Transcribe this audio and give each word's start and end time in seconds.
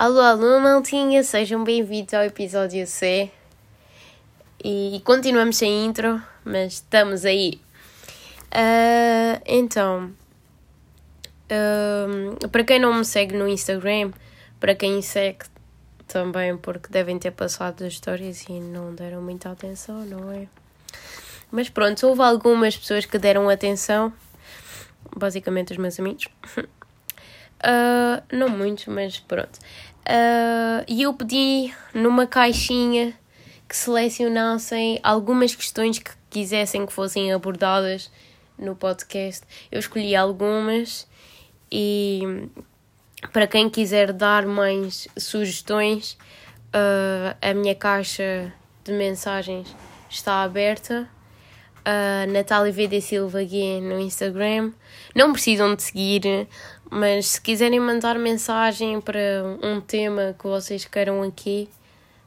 Alô, 0.00 0.20
alô, 0.20 0.60
maltinha, 0.60 1.24
sejam 1.24 1.64
bem-vindos 1.64 2.14
ao 2.14 2.22
episódio 2.22 2.86
C. 2.86 3.32
E 4.62 5.02
continuamos 5.04 5.56
sem 5.56 5.86
intro, 5.86 6.22
mas 6.44 6.74
estamos 6.74 7.24
aí. 7.24 7.60
Uh, 8.44 9.42
então, 9.44 10.14
uh, 11.50 12.48
para 12.48 12.62
quem 12.62 12.78
não 12.78 12.94
me 12.94 13.04
segue 13.04 13.36
no 13.36 13.48
Instagram, 13.48 14.12
para 14.60 14.72
quem 14.72 15.02
segue 15.02 15.46
também, 16.06 16.56
porque 16.56 16.88
devem 16.92 17.18
ter 17.18 17.32
passado 17.32 17.84
as 17.84 17.94
histórias 17.94 18.44
e 18.48 18.52
não 18.52 18.94
deram 18.94 19.20
muita 19.20 19.50
atenção, 19.50 20.04
não 20.04 20.30
é? 20.30 20.46
Mas 21.50 21.68
pronto, 21.68 22.06
houve 22.06 22.22
algumas 22.22 22.76
pessoas 22.76 23.04
que 23.04 23.18
deram 23.18 23.48
atenção, 23.48 24.12
basicamente 25.16 25.72
os 25.72 25.76
meus 25.76 25.98
amigos. 25.98 26.28
Uh, 27.58 28.22
não 28.30 28.48
muitos, 28.48 28.86
mas 28.86 29.18
pronto. 29.18 29.58
Uh, 30.08 30.84
e 30.88 31.02
eu 31.02 31.12
pedi 31.12 31.70
numa 31.92 32.26
caixinha 32.26 33.12
que 33.68 33.76
selecionassem 33.76 34.98
algumas 35.02 35.54
questões 35.54 35.98
que 35.98 36.10
quisessem 36.30 36.86
que 36.86 36.92
fossem 36.92 37.30
abordadas 37.30 38.10
no 38.58 38.74
podcast. 38.74 39.46
Eu 39.70 39.78
escolhi 39.78 40.16
algumas 40.16 41.06
e 41.70 42.22
para 43.32 43.46
quem 43.46 43.68
quiser 43.68 44.12
dar 44.12 44.46
mais 44.46 45.06
sugestões, 45.16 46.16
uh, 46.68 47.36
a 47.42 47.52
minha 47.52 47.74
caixa 47.74 48.50
de 48.84 48.92
mensagens 48.92 49.74
está 50.08 50.42
aberta. 50.42 51.08
Uh, 51.80 52.30
Natália 52.30 52.72
VD 52.72 53.00
Silva 53.00 53.42
Gui 53.42 53.80
no 53.80 53.98
Instagram. 53.98 54.72
Não 55.14 55.32
precisam 55.32 55.74
de 55.74 55.82
seguir, 55.82 56.46
mas 56.90 57.26
se 57.26 57.40
quiserem 57.40 57.80
mandar 57.80 58.18
mensagem 58.18 59.00
para 59.00 59.20
um 59.62 59.80
tema 59.80 60.34
que 60.38 60.46
vocês 60.46 60.84
queiram 60.84 61.22
aqui, 61.22 61.68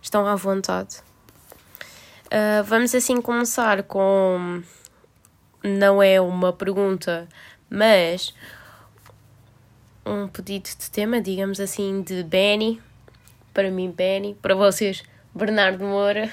estão 0.02 0.26
à 0.28 0.36
vontade. 0.36 0.98
Uh, 2.28 2.64
vamos 2.64 2.96
assim 2.96 3.22
começar 3.22 3.84
com. 3.84 4.62
Não 5.64 6.02
é 6.02 6.20
uma 6.22 6.54
pergunta, 6.54 7.28
mas 7.70 8.34
um 10.06 10.28
pedido 10.28 10.70
de 10.70 10.90
tema, 10.90 11.20
digamos 11.22 11.60
assim, 11.60 12.02
de 12.02 12.24
Benny. 12.24 12.82
Para 13.54 13.70
mim, 13.70 13.92
Benny. 13.92 14.36
Para 14.42 14.56
vocês, 14.56 15.04
Bernardo 15.36 15.84
Moura. 15.84 16.32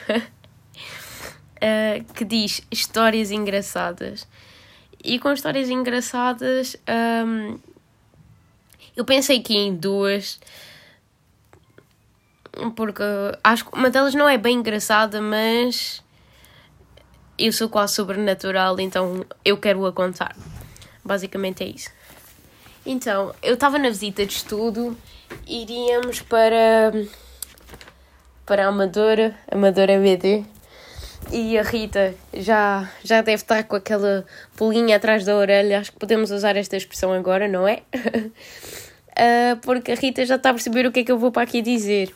uh, 1.58 2.04
que 2.14 2.24
diz 2.24 2.62
histórias 2.70 3.30
engraçadas. 3.30 4.26
E 5.02 5.18
com 5.18 5.32
histórias 5.32 5.68
engraçadas, 5.68 6.76
um, 7.26 7.58
eu 8.98 9.04
pensei 9.04 9.38
aqui 9.38 9.56
em 9.56 9.76
duas, 9.76 10.40
porque 12.74 13.04
acho 13.44 13.64
que 13.64 13.78
uma 13.78 13.90
delas 13.90 14.12
não 14.12 14.28
é 14.28 14.36
bem 14.36 14.56
engraçada, 14.56 15.22
mas 15.22 16.02
eu 17.38 17.52
sou 17.52 17.68
quase 17.68 17.94
sobrenatural, 17.94 18.80
então 18.80 19.24
eu 19.44 19.56
quero 19.56 19.86
a 19.86 19.92
contar. 19.92 20.36
Basicamente 21.04 21.62
é 21.62 21.68
isso. 21.68 21.90
Então, 22.84 23.32
eu 23.40 23.54
estava 23.54 23.78
na 23.78 23.88
visita 23.88 24.26
de 24.26 24.32
estudo, 24.32 24.98
iríamos 25.46 26.20
para 26.20 26.92
para 28.44 28.64
a 28.64 28.68
Amadora, 28.68 29.36
Amadora 29.48 30.00
BD, 30.00 30.44
e 31.30 31.56
a 31.56 31.62
Rita 31.62 32.16
já, 32.34 32.90
já 33.04 33.20
deve 33.20 33.42
estar 33.42 33.62
com 33.62 33.76
aquela 33.76 34.26
pulinha 34.56 34.96
atrás 34.96 35.24
da 35.24 35.36
orelha, 35.36 35.78
acho 35.78 35.92
que 35.92 35.98
podemos 35.98 36.32
usar 36.32 36.56
esta 36.56 36.76
expressão 36.76 37.12
agora, 37.12 37.46
não 37.46 37.68
é? 37.68 37.82
uh, 39.18 39.56
porque 39.62 39.92
a 39.92 39.94
Rita 39.94 40.24
já 40.24 40.36
está 40.36 40.50
a 40.50 40.54
perceber 40.54 40.86
o 40.86 40.92
que 40.92 41.00
é 41.00 41.04
que 41.04 41.12
eu 41.12 41.18
vou 41.18 41.32
para 41.32 41.42
aqui 41.42 41.60
dizer. 41.60 42.14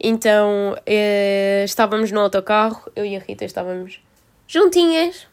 Então, 0.00 0.72
uh, 0.72 1.64
estávamos 1.64 2.10
no 2.10 2.20
autocarro, 2.20 2.90
eu 2.94 3.04
e 3.04 3.16
a 3.16 3.20
Rita 3.20 3.44
estávamos 3.44 4.00
juntinhas, 4.46 5.26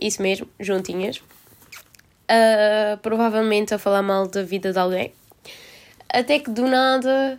isso 0.00 0.20
mesmo, 0.22 0.48
juntinhas, 0.58 1.18
uh, 1.18 2.96
provavelmente 3.02 3.74
a 3.74 3.78
falar 3.78 4.02
mal 4.02 4.26
da 4.26 4.42
vida 4.42 4.72
de 4.72 4.78
alguém. 4.78 5.12
Até 6.08 6.38
que 6.38 6.50
do 6.50 6.66
nada 6.66 7.38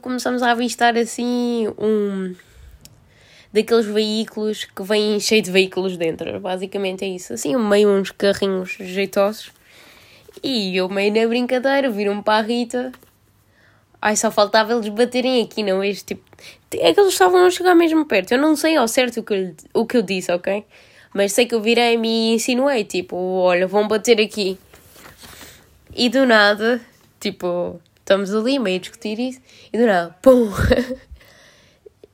começamos 0.00 0.42
a 0.42 0.52
avistar 0.52 0.96
assim 0.96 1.68
um 1.78 2.34
daqueles 3.52 3.86
veículos 3.86 4.64
que 4.64 4.82
vêm 4.82 5.20
cheio 5.20 5.42
de 5.42 5.50
veículos 5.50 5.96
dentro. 5.96 6.40
Basicamente 6.40 7.04
é 7.04 7.08
isso. 7.08 7.34
Assim, 7.34 7.56
meio 7.56 7.88
uns 7.88 8.10
carrinhos 8.10 8.70
jeitosos. 8.80 9.52
E 10.46 10.76
eu 10.76 10.90
meio 10.90 11.10
na 11.10 11.26
brincadeira, 11.26 11.88
viram-me 11.88 12.22
para 12.22 12.40
a 12.40 12.42
Rita. 12.42 12.92
Ai, 14.00 14.14
só 14.14 14.30
faltava 14.30 14.74
eles 14.74 14.90
baterem 14.90 15.42
aqui, 15.42 15.62
não? 15.62 15.82
Este 15.82 16.14
tipo. 16.14 16.22
É 16.70 16.92
que 16.92 17.00
eles 17.00 17.14
estavam 17.14 17.46
a 17.46 17.50
chegar 17.50 17.74
mesmo 17.74 18.04
perto. 18.04 18.32
Eu 18.32 18.38
não 18.38 18.54
sei 18.54 18.76
ao 18.76 18.86
certo 18.86 19.20
o 19.20 19.22
que 19.22 19.32
eu, 19.32 19.54
o 19.72 19.86
que 19.86 19.96
eu 19.96 20.02
disse, 20.02 20.30
ok? 20.30 20.62
Mas 21.14 21.32
sei 21.32 21.46
que 21.46 21.54
eu 21.54 21.62
virei-me 21.62 22.08
e 22.08 22.34
insinuei, 22.34 22.84
tipo, 22.84 23.16
olha, 23.16 23.66
vão 23.66 23.88
bater 23.88 24.20
aqui. 24.20 24.58
E 25.96 26.10
do 26.10 26.26
nada, 26.26 26.78
tipo, 27.18 27.80
estamos 28.00 28.34
ali 28.34 28.58
meio 28.58 28.76
a 28.76 28.80
discutir 28.80 29.18
isso, 29.18 29.40
e 29.72 29.78
do 29.78 29.86
nada, 29.86 30.14
pum! 30.20 30.50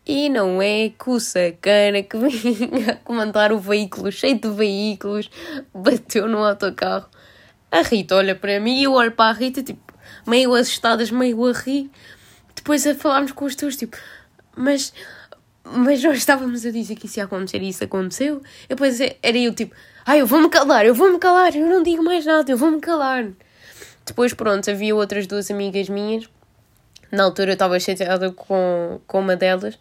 E 0.06 0.28
não 0.28 0.60
é 0.60 0.88
que 0.88 1.08
o 1.08 1.20
sacana 1.20 2.02
que 2.02 2.16
vinha 2.16 2.96
comandar 3.04 3.52
o 3.52 3.60
veículo, 3.60 4.10
cheio 4.10 4.40
de 4.40 4.50
veículos, 4.50 5.30
bateu 5.72 6.26
no 6.26 6.38
autocarro. 6.38 7.06
A 7.70 7.82
Rita 7.82 8.16
olha 8.16 8.34
para 8.34 8.58
mim 8.58 8.80
e 8.80 8.84
eu 8.84 8.92
olho 8.92 9.12
para 9.12 9.30
a 9.30 9.32
Rita, 9.32 9.62
tipo, 9.62 9.94
meio 10.26 10.54
assustadas, 10.54 11.10
meio 11.10 11.46
a 11.46 11.52
rir. 11.52 11.90
Depois 12.54 12.86
a 12.86 12.94
falarmos 12.94 13.32
com 13.32 13.44
os 13.44 13.54
teus, 13.54 13.76
tipo, 13.76 13.96
mas, 14.56 14.92
mas 15.64 16.02
nós 16.02 16.18
estávamos 16.18 16.66
a 16.66 16.70
dizer 16.70 16.96
que 16.96 17.06
isso 17.06 17.18
ia 17.18 17.24
acontecer 17.24 17.62
e 17.62 17.68
isso 17.68 17.84
aconteceu. 17.84 18.42
E 18.64 18.68
depois 18.68 19.00
era 19.00 19.38
eu, 19.38 19.54
tipo, 19.54 19.74
ai, 20.04 20.20
eu 20.20 20.26
vou-me 20.26 20.48
calar, 20.48 20.84
eu 20.84 20.94
vou-me 20.94 21.18
calar, 21.18 21.54
eu 21.54 21.66
não 21.66 21.82
digo 21.82 22.02
mais 22.02 22.26
nada, 22.26 22.50
eu 22.50 22.56
vou-me 22.56 22.80
calar. 22.80 23.28
Depois, 24.04 24.34
pronto, 24.34 24.68
havia 24.70 24.94
outras 24.94 25.26
duas 25.26 25.50
amigas 25.50 25.88
minhas. 25.88 26.28
Na 27.12 27.24
altura 27.24 27.50
eu 27.50 27.54
estava 27.54 27.78
chateada 27.78 28.30
com, 28.32 29.00
com 29.06 29.20
uma 29.20 29.36
delas 29.36 29.78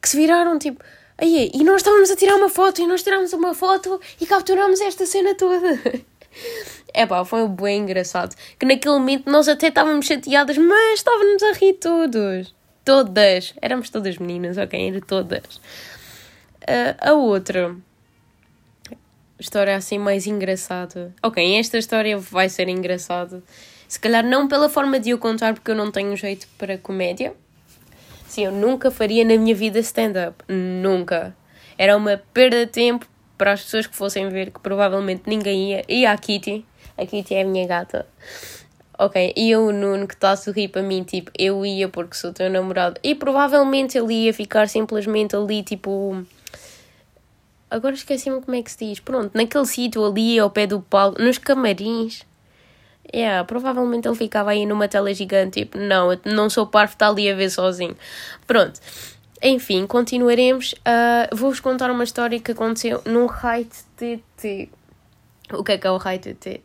que 0.00 0.08
se 0.08 0.16
viraram 0.16 0.58
tipo. 0.58 0.82
Aí, 1.18 1.50
e 1.54 1.64
nós 1.64 1.76
estávamos 1.76 2.10
a 2.10 2.16
tirar 2.16 2.36
uma 2.36 2.50
foto 2.50 2.82
e 2.82 2.86
nós 2.86 3.02
tirámos 3.02 3.32
uma 3.32 3.54
foto 3.54 4.00
e 4.20 4.26
capturámos 4.26 4.80
esta 4.80 5.06
cena 5.06 5.34
toda. 5.34 5.80
É 6.96 7.04
pá, 7.04 7.22
foi 7.26 7.46
bem 7.46 7.82
engraçado. 7.82 8.34
Que 8.58 8.64
naquele 8.64 8.94
momento 8.94 9.30
nós 9.30 9.46
até 9.48 9.68
estávamos 9.68 10.06
chateadas, 10.06 10.56
mas 10.56 10.98
estávamos 10.98 11.42
a 11.42 11.52
rir 11.52 11.74
todos. 11.74 12.54
Todas. 12.82 13.52
Éramos 13.60 13.90
todas 13.90 14.16
meninas, 14.16 14.56
ok? 14.56 14.88
Era 14.88 15.00
todas. 15.02 15.56
Uh, 16.62 16.96
a 16.98 17.12
outra 17.12 17.76
história 19.38 19.76
assim 19.76 19.98
mais 19.98 20.26
engraçada. 20.26 21.14
Ok, 21.22 21.58
esta 21.58 21.76
história 21.76 22.16
vai 22.16 22.48
ser 22.48 22.66
engraçada. 22.70 23.42
Se 23.86 24.00
calhar 24.00 24.24
não 24.24 24.48
pela 24.48 24.70
forma 24.70 24.98
de 24.98 25.10
eu 25.10 25.18
contar, 25.18 25.52
porque 25.52 25.70
eu 25.70 25.76
não 25.76 25.92
tenho 25.92 26.16
jeito 26.16 26.48
para 26.56 26.78
comédia. 26.78 27.34
Sim, 28.26 28.46
eu 28.46 28.52
nunca 28.52 28.90
faria 28.90 29.22
na 29.22 29.36
minha 29.36 29.54
vida 29.54 29.78
stand-up. 29.80 30.42
Nunca. 30.48 31.36
Era 31.76 31.94
uma 31.94 32.22
perda 32.32 32.64
de 32.64 32.72
tempo 32.72 33.06
para 33.36 33.52
as 33.52 33.62
pessoas 33.62 33.86
que 33.86 33.94
fossem 33.94 34.30
ver, 34.30 34.50
que 34.50 34.60
provavelmente 34.60 35.24
ninguém 35.26 35.72
ia. 35.72 35.84
E 35.86 36.06
a 36.06 36.16
Kitty. 36.16 36.64
A 36.96 37.04
Kitty 37.04 37.34
é 37.34 37.42
a 37.42 37.44
minha 37.44 37.66
gata. 37.66 38.06
Ok, 38.98 39.34
e 39.36 39.50
eu, 39.50 39.66
o 39.66 39.72
Nuno, 39.72 40.08
que 40.08 40.14
está 40.14 40.30
a 40.30 40.36
sorrir 40.36 40.68
para 40.68 40.82
mim, 40.82 41.02
tipo, 41.02 41.30
eu 41.38 41.66
ia 41.66 41.86
porque 41.86 42.16
sou 42.16 42.32
teu 42.32 42.48
namorado. 42.48 42.98
E 43.02 43.14
provavelmente 43.14 43.98
ele 43.98 44.14
ia 44.24 44.32
ficar 44.32 44.68
simplesmente 44.68 45.36
ali, 45.36 45.62
tipo. 45.62 46.24
Agora 47.70 47.94
esqueci-me 47.94 48.40
como 48.40 48.56
é 48.56 48.62
que 48.62 48.70
se 48.70 48.78
diz. 48.78 49.00
Pronto, 49.00 49.32
naquele 49.34 49.66
sítio 49.66 50.02
ali 50.06 50.38
ao 50.38 50.48
pé 50.48 50.66
do 50.66 50.80
palco, 50.80 51.20
nos 51.20 51.36
camarins. 51.36 52.24
Yeah, 53.14 53.44
provavelmente 53.44 54.08
ele 54.08 54.16
ficava 54.16 54.50
aí 54.50 54.64
numa 54.64 54.88
tela 54.88 55.12
gigante, 55.12 55.60
tipo, 55.60 55.78
não, 55.78 56.12
eu 56.12 56.20
não 56.24 56.50
sou 56.50 56.66
parvo, 56.66 56.94
está 56.94 57.08
ali 57.08 57.30
a 57.30 57.34
ver 57.34 57.50
sozinho. 57.50 57.96
Pronto. 58.46 58.80
Enfim, 59.42 59.86
continuaremos. 59.86 60.72
Uh, 60.72 61.36
Vou-vos 61.36 61.60
contar 61.60 61.90
uma 61.90 62.04
história 62.04 62.40
que 62.40 62.52
aconteceu 62.52 63.02
no 63.04 63.26
Height 63.26 63.70
TT. 63.96 64.70
O 65.52 65.62
que 65.62 65.72
é 65.72 65.78
que 65.78 65.86
é 65.86 65.90
o 65.90 66.00
Height 66.02 66.34
TT? 66.34 66.62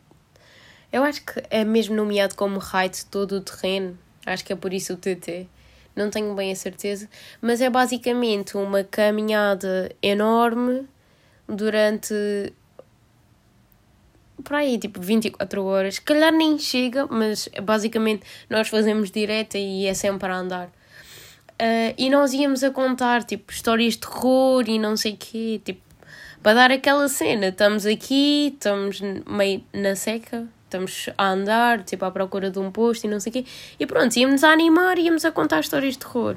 Eu 0.92 1.04
acho 1.04 1.24
que 1.24 1.42
é 1.48 1.64
mesmo 1.64 1.96
nomeado 1.96 2.34
como 2.34 2.60
Height 2.60 3.06
todo 3.06 3.36
o 3.36 3.40
terreno. 3.40 3.98
Acho 4.26 4.44
que 4.44 4.52
é 4.52 4.56
por 4.56 4.72
isso 4.72 4.92
o 4.92 4.96
TT. 4.96 5.48
Não 5.96 6.10
tenho 6.10 6.34
bem 6.34 6.52
a 6.52 6.56
certeza. 6.56 7.08
Mas 7.40 7.60
é 7.60 7.70
basicamente 7.70 8.56
uma 8.56 8.84
caminhada 8.84 9.90
enorme 10.02 10.86
durante 11.48 12.52
por 14.42 14.56
aí, 14.56 14.78
tipo 14.78 15.00
24 15.00 15.64
horas. 15.64 15.94
Se 15.94 16.00
calhar 16.00 16.32
nem 16.32 16.58
chega, 16.58 17.06
mas 17.06 17.48
basicamente 17.62 18.24
nós 18.50 18.68
fazemos 18.68 19.10
direta 19.10 19.56
e 19.56 19.86
é 19.86 19.94
sempre 19.94 20.28
a 20.28 20.36
andar. 20.36 20.66
Uh, 21.52 21.94
e 21.96 22.10
nós 22.10 22.32
íamos 22.32 22.64
a 22.64 22.70
contar, 22.70 23.22
tipo, 23.22 23.52
histórias 23.52 23.94
de 23.94 24.00
terror 24.00 24.64
e 24.66 24.78
não 24.78 24.96
sei 24.96 25.12
o 25.12 25.16
quê, 25.16 25.60
tipo, 25.64 25.80
para 26.42 26.54
dar 26.54 26.72
aquela 26.72 27.08
cena. 27.08 27.48
Estamos 27.48 27.86
aqui, 27.86 28.52
estamos 28.52 29.00
meio 29.28 29.62
na 29.72 29.94
seca, 29.94 30.48
estamos 30.72 31.10
a 31.18 31.30
andar, 31.30 31.82
tipo, 31.82 32.04
à 32.04 32.10
procura 32.10 32.50
de 32.50 32.58
um 32.58 32.70
posto 32.70 33.04
e 33.04 33.08
não 33.08 33.20
sei 33.20 33.30
o 33.30 33.32
quê. 33.34 33.44
E 33.78 33.86
pronto, 33.86 34.16
íamos 34.16 34.42
a 34.42 34.50
animar 34.50 34.98
íamos 34.98 35.24
a 35.24 35.30
contar 35.30 35.60
histórias 35.60 35.94
de 35.94 36.00
terror. 36.00 36.36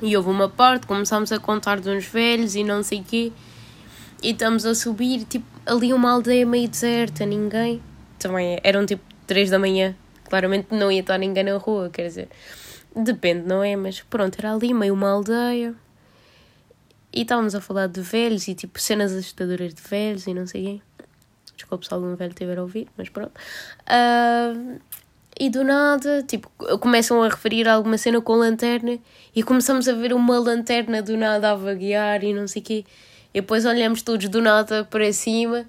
E 0.00 0.16
houve 0.16 0.30
uma 0.30 0.48
parte, 0.48 0.86
começámos 0.86 1.32
a 1.32 1.40
contar 1.40 1.80
de 1.80 1.90
uns 1.90 2.04
velhos 2.06 2.54
e 2.54 2.62
não 2.62 2.82
sei 2.82 3.00
o 3.00 3.04
quê. 3.04 3.32
E 4.22 4.30
estamos 4.30 4.64
a 4.64 4.74
subir, 4.74 5.24
tipo, 5.24 5.46
ali 5.66 5.92
uma 5.92 6.12
aldeia 6.12 6.46
meio 6.46 6.68
deserta, 6.68 7.26
ninguém. 7.26 7.82
Também 8.18 8.58
eram 8.62 8.86
tipo 8.86 9.02
3 9.26 9.50
da 9.50 9.58
manhã. 9.58 9.94
Claramente 10.28 10.68
não 10.70 10.90
ia 10.90 11.00
estar 11.00 11.18
ninguém 11.18 11.44
na 11.44 11.56
rua, 11.56 11.90
quer 11.90 12.06
dizer. 12.06 12.28
Depende, 12.94 13.46
não 13.46 13.62
é? 13.62 13.74
Mas 13.76 14.00
pronto, 14.00 14.38
era 14.38 14.54
ali 14.54 14.72
meio 14.72 14.94
uma 14.94 15.10
aldeia. 15.10 15.74
E 17.12 17.22
estávamos 17.22 17.54
a 17.54 17.60
falar 17.60 17.88
de 17.88 18.00
velhos 18.00 18.46
e 18.48 18.54
tipo 18.54 18.80
cenas 18.80 19.12
assustadoras 19.12 19.74
de 19.74 19.82
velhos 19.82 20.26
e 20.26 20.34
não 20.34 20.46
sei 20.46 20.62
quem. 20.64 20.82
Desculpe 21.58 21.84
se 21.84 21.92
algum 21.92 22.14
velho 22.14 22.32
tiver 22.32 22.56
a 22.56 22.62
ouvir, 22.62 22.86
mas 22.96 23.08
pronto. 23.08 23.32
Uh, 23.82 24.78
e 25.38 25.50
do 25.50 25.64
nada, 25.64 26.22
tipo, 26.22 26.48
começam 26.78 27.20
a 27.20 27.28
referir 27.28 27.68
a 27.68 27.74
alguma 27.74 27.98
cena 27.98 28.20
com 28.20 28.34
lanterna 28.34 28.96
e 29.34 29.42
começamos 29.42 29.88
a 29.88 29.92
ver 29.92 30.12
uma 30.12 30.38
lanterna 30.38 31.02
do 31.02 31.16
nada 31.16 31.50
a 31.50 31.54
vaguear 31.56 32.22
e 32.22 32.32
não 32.32 32.46
sei 32.46 32.62
o 32.62 32.64
quê. 32.64 32.84
E 33.34 33.40
depois 33.40 33.66
olhamos 33.66 34.02
todos 34.02 34.28
do 34.28 34.40
nada 34.40 34.84
para 34.84 35.12
cima 35.12 35.66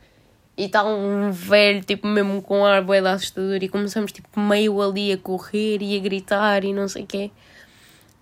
e 0.56 0.65
está 0.65 0.83
um 0.83 1.31
velho, 1.31 1.83
tipo, 1.83 2.06
mesmo 2.06 2.39
com 2.44 2.63
ar 2.63 2.83
bué 2.83 3.00
assustador 3.00 3.57
e 3.63 3.68
começamos, 3.68 4.12
tipo, 4.12 4.39
meio 4.39 4.80
ali 4.80 5.12
a 5.12 5.18
correr 5.18 5.81
e 5.81 5.97
a 5.97 6.00
gritar 6.00 6.63
e 6.63 6.71
não 6.71 6.88
sei 6.88 7.03
o 7.03 7.07
quê. 7.07 7.31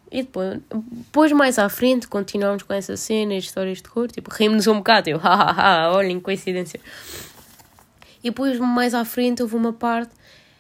E 0.10 0.22
depois, 0.24 0.60
depois 0.72 1.32
mais 1.34 1.60
à 1.60 1.68
frente 1.68 2.08
continuamos 2.08 2.64
com 2.64 2.74
essa 2.74 2.96
cena, 2.96 3.36
histórias 3.36 3.82
de 3.82 3.90
cor, 3.90 4.10
tipo, 4.10 4.32
rimos 4.34 4.68
um 4.68 4.78
bocado, 4.78 5.10
eu, 5.10 5.18
hahaha, 5.20 5.92
olhem, 5.92 6.20
coincidência. 6.20 6.80
E 8.24 8.30
depois 8.30 8.60
mais 8.60 8.94
à 8.94 9.06
frente 9.06 9.42
houve 9.42 9.56
uma 9.56 9.74
parte, 9.74 10.12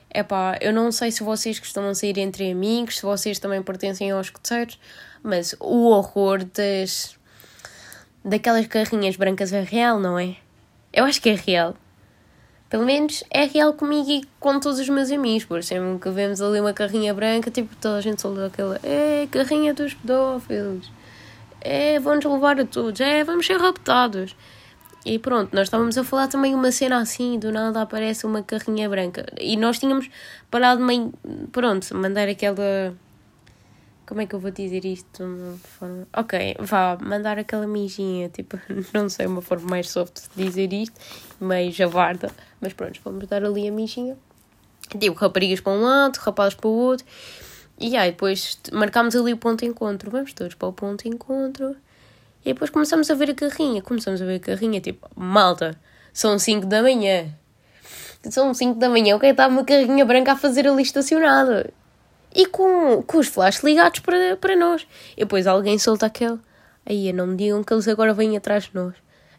é 0.09 0.24
pá, 0.24 0.57
eu 0.62 0.71
não 0.74 0.92
sei 0.92 1.12
se 1.12 1.24
vocês 1.24 1.59
costumam 1.59 1.94
sair 1.94 2.18
entre 2.18 2.51
amigos, 2.51 2.98
se 2.98 3.04
vocês 3.04 3.39
também 3.39 3.62
pertencem 3.62 4.12
aos 4.12 4.30
coteiros, 4.30 4.80
mas 5.24 5.56
o 5.59 5.88
horror 5.89 6.44
das 6.45 7.18
daquelas 8.24 8.68
carrinhas 8.68 9.15
brancas 9.15 9.54
é 9.54 9.62
real, 9.62 10.00
não 10.00 10.19
é? 10.19 10.36
Eu 10.92 11.06
acho 11.06 11.21
que 11.21 11.30
é 11.30 11.36
real. 11.36 11.75
Pelo 12.69 12.86
menos 12.86 13.24
é 13.30 13.45
real 13.45 13.74
comigo 13.74 14.09
e 14.09 14.25
com 14.39 14.59
todos 14.59 14.80
os 14.80 14.89
meus 14.89 15.09
amigos, 15.09 15.45
por 15.45 15.63
sempre 15.63 15.98
que 16.00 16.09
vemos 16.09 16.42
ali 16.42 16.59
uma 16.59 16.74
carrinha 16.74 17.13
branca, 17.13 17.50
tipo, 17.50 17.74
toda 17.77 17.98
a 17.98 18.01
gente 18.01 18.21
solta 18.21 18.48
aquela, 18.48 18.77
é, 18.83 19.25
carrinha 19.31 19.74
dos 19.74 19.94
pedófilos, 19.94 20.92
é, 21.62 21.98
vão-nos 22.00 22.25
levar 22.25 22.59
a 22.59 22.65
todos, 22.65 23.00
é, 23.00 23.24
vamos 23.24 23.45
ser 23.45 23.57
raptados. 23.57 24.36
E 25.07 25.18
pronto, 25.19 25.56
nós 25.56 25.68
estávamos 25.68 25.98
a 25.98 26.04
falar 26.04 26.27
também 26.27 26.54
uma 26.54 26.69
cena 26.69 26.98
assim, 27.00 27.39
do 27.39 27.50
nada 27.50 27.81
aparece 27.81 28.25
uma 28.25 28.44
carrinha 28.44 28.89
branca. 28.89 29.25
E 29.39 29.56
nós 29.56 29.80
tínhamos 29.80 30.09
parado 30.51 30.83
meio, 30.83 31.13
pronto, 31.50 31.95
mandar 31.95 32.27
aquela 32.27 32.94
como 34.06 34.19
é 34.19 34.25
que 34.25 34.36
eu 34.36 34.39
vou 34.39 34.51
dizer 34.51 34.83
isto 34.83 35.07
de 35.15 35.24
uma 35.24 35.57
forma. 35.57 36.07
Ok, 36.13 36.57
vá, 36.59 36.98
mandar 37.00 37.39
aquela 37.39 37.65
mijinha, 37.65 38.27
tipo, 38.27 38.59
não 38.94 39.07
sei 39.07 39.27
uma 39.27 39.42
forma 39.42 39.69
mais 39.69 39.89
soft 39.89 40.24
de 40.36 40.44
dizer 40.44 40.74
isto, 40.74 41.00
meio 41.39 41.71
javarda, 41.71 42.30
mas 42.59 42.74
pronto, 42.74 43.00
vamos 43.01 43.25
dar 43.27 43.45
ali 43.45 43.65
a 43.65 43.71
mijinha. 43.71 44.18
Tipo, 45.00 45.18
raparigas 45.18 45.62
para 45.62 45.71
um 45.71 45.83
lado, 45.83 46.18
rapazes 46.18 46.56
para 46.56 46.68
o 46.68 46.74
outro. 46.74 47.06
E 47.80 47.95
aí, 47.95 48.12
depois 48.12 48.59
marcámos 48.74 49.15
ali 49.15 49.31
o 49.31 49.38
ponto 49.38 49.59
de 49.59 49.68
encontro. 49.68 50.12
Vamos 50.12 50.33
todos 50.33 50.56
para 50.56 50.68
o 50.68 50.74
ponto 50.74 51.04
de 51.04 51.09
encontro. 51.09 51.77
E 52.47 52.53
depois 52.53 52.69
começamos 52.69 53.11
a 53.11 53.13
ver 53.13 53.31
a 53.31 53.35
carrinha. 53.35 53.81
Começamos 53.81 54.21
a 54.21 54.25
ver 54.25 54.35
a 54.35 54.39
carrinha, 54.39 54.79
tipo, 54.79 55.07
malta, 55.15 55.79
são 56.13 56.39
5 56.39 56.65
da 56.65 56.81
manhã. 56.81 57.27
São 58.29 58.53
5 58.53 58.79
da 58.79 58.89
manhã, 58.89 59.15
o 59.15 59.19
que 59.19 59.27
está 59.27 59.47
uma 59.47 59.63
carrinha 59.63 60.03
branca 60.05 60.31
a 60.31 60.35
fazer 60.35 60.67
ali 60.67 60.81
estacionada? 60.81 61.71
e 62.38 62.45
com, 62.45 63.01
com 63.01 63.17
os 63.17 63.27
flashes 63.27 63.63
ligados 63.63 63.99
para, 63.99 64.38
para 64.38 64.55
nós. 64.55 64.88
E 65.15 65.21
depois 65.21 65.47
alguém 65.47 65.79
solta 65.79 66.05
aquele. 66.05 66.39
Aí 66.85 67.11
não 67.11 67.27
me 67.27 67.35
digam 67.35 67.63
que 67.63 67.73
eles 67.73 67.88
agora 67.88 68.13
vêm 68.13 68.38
atrás 68.38 68.65
de 68.65 68.75
nós. 68.75 68.94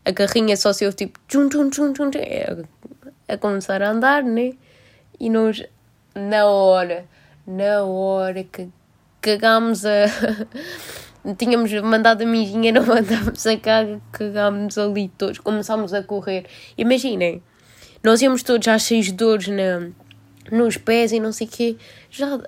A 0.04 0.12
carrinha 0.12 0.56
só 0.56 0.72
se 0.72 0.84
ouve 0.84 0.96
tipo 0.96 1.18
tchum 1.28 1.48
tchum 1.48 1.70
tchum 1.70 1.92
tchum, 1.92 2.10
tchum 2.10 2.18
é, 2.20 2.64
a 3.28 3.36
começar 3.36 3.82
a 3.82 3.90
andar, 3.90 4.22
né? 4.24 4.52
E 5.20 5.30
nós, 5.30 5.62
na 6.14 6.46
hora, 6.46 7.04
na 7.46 7.84
hora 7.84 8.42
que 8.44 8.68
cagámos 9.20 9.84
a. 9.84 10.06
Tínhamos 11.36 11.72
mandado 11.82 12.22
a 12.22 12.26
mijinha, 12.26 12.70
não 12.72 12.84
mandámos 12.84 13.46
a 13.46 13.56
caga, 13.56 14.00
cagámos 14.12 14.78
ali 14.78 15.08
todos, 15.16 15.38
começámos 15.38 15.92
a 15.92 16.02
correr. 16.02 16.46
Imaginem, 16.76 17.42
nós 18.02 18.22
íamos 18.22 18.42
todos 18.42 18.66
cheios 18.82 19.06
de 19.06 19.12
dores 19.12 19.48
na, 19.48 19.88
nos 20.50 20.76
pés 20.76 21.12
e 21.12 21.20
não 21.20 21.32
sei 21.32 21.46
o 21.46 21.50
quê. 21.50 21.76
Já 22.10 22.38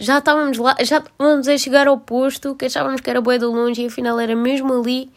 já 0.00 0.18
estávamos 0.18 0.58
lá, 0.58 0.76
já 0.80 0.98
estávamos 0.98 1.48
a 1.48 1.58
chegar 1.58 1.88
ao 1.88 1.98
posto, 1.98 2.54
que 2.54 2.66
achávamos 2.66 3.00
que 3.00 3.10
era 3.10 3.20
boa 3.20 3.36
de 3.36 3.44
longe 3.44 3.82
e 3.82 3.86
afinal 3.86 4.20
era 4.20 4.36
mesmo 4.36 4.72
ali. 4.72 5.10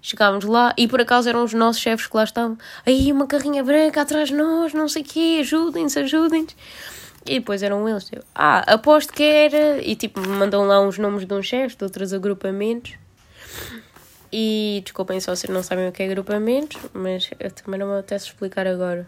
Chegámos 0.00 0.44
lá 0.44 0.72
e 0.78 0.86
por 0.86 1.00
acaso 1.00 1.28
eram 1.28 1.42
os 1.42 1.52
nossos 1.52 1.82
chefes 1.82 2.06
que 2.06 2.16
lá 2.16 2.22
estavam. 2.22 2.56
Aí 2.86 3.12
uma 3.12 3.26
carrinha 3.26 3.64
branca 3.64 4.00
atrás 4.00 4.28
de 4.28 4.36
nós, 4.36 4.72
não 4.72 4.88
sei 4.88 5.02
o 5.02 5.04
quê, 5.04 5.38
ajudem-se, 5.40 5.98
ajudem-nos. 5.98 6.54
E 7.26 7.38
depois 7.38 7.62
eram 7.62 7.88
eles. 7.88 8.10
Eu, 8.12 8.22
ah, 8.34 8.60
aposto 8.72 9.12
que 9.12 9.22
era. 9.22 9.80
E 9.82 9.94
tipo, 9.94 10.20
mandam 10.26 10.66
lá 10.66 10.80
uns 10.80 10.98
nomes 10.98 11.26
de 11.26 11.34
uns 11.34 11.46
chefes, 11.46 11.76
de 11.76 11.84
outros 11.84 12.12
agrupamentos. 12.12 12.94
E 14.32 14.80
desculpem 14.84 15.18
se 15.18 15.26
vocês 15.26 15.52
não 15.52 15.62
sabem 15.62 15.88
o 15.88 15.92
que 15.92 16.02
é 16.02 16.06
agrupamentos, 16.06 16.80
mas 16.92 17.30
eu 17.40 17.50
também 17.50 17.80
não 17.80 17.88
me 17.88 17.98
apetece 17.98 18.26
explicar 18.26 18.66
agora. 18.66 19.06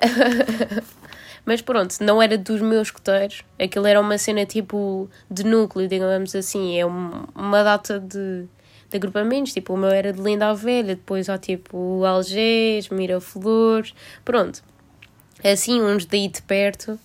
Mas 1.46 1.62
pronto, 1.62 1.96
não 2.02 2.20
era 2.20 2.36
dos 2.36 2.60
meus 2.60 2.90
coteiros. 2.90 3.42
Aquilo 3.58 3.86
era 3.86 3.98
uma 3.98 4.18
cena 4.18 4.44
tipo 4.44 5.08
de 5.30 5.44
núcleo, 5.44 5.88
digamos 5.88 6.34
assim. 6.34 6.78
É 6.78 6.84
uma 6.84 7.64
data 7.64 7.98
de, 7.98 8.44
de 8.90 8.96
agrupamentos. 8.96 9.54
Tipo, 9.54 9.72
o 9.72 9.76
meu 9.78 9.88
era 9.88 10.12
de 10.12 10.20
Linda 10.20 10.50
a 10.50 10.52
Velha, 10.52 10.94
depois 10.94 11.30
há 11.30 11.38
tipo 11.38 12.04
Algés, 12.04 12.90
Miraflores. 12.90 13.94
Pronto. 14.26 14.62
Assim, 15.42 15.80
uns 15.80 16.04
daí 16.04 16.28
de 16.28 16.42
perto 16.42 17.00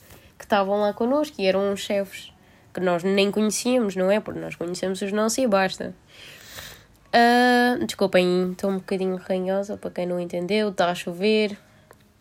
estavam 0.54 0.80
lá 0.80 0.94
connosco 0.94 1.36
e 1.40 1.48
eram 1.48 1.72
uns 1.72 1.80
chefes 1.80 2.32
que 2.72 2.80
nós 2.80 3.04
nem 3.04 3.32
conhecíamos, 3.32 3.96
não 3.96 4.12
é? 4.12 4.20
Porque 4.20 4.40
nós 4.40 4.56
conhecemos 4.56 5.02
os 5.02 5.12
nossos 5.12 5.40
e 5.40 5.48
basta. 5.48 5.96
Uh, 7.10 7.84
desculpem, 7.86 8.52
estou 8.52 8.70
um 8.70 8.78
bocadinho 8.78 9.16
ranhosa 9.18 9.78
para 9.78 9.90
quem 9.90 10.06
não 10.06 10.20
entendeu. 10.20 10.70
Está 10.70 10.90
a 10.90 10.96
chover, 10.96 11.58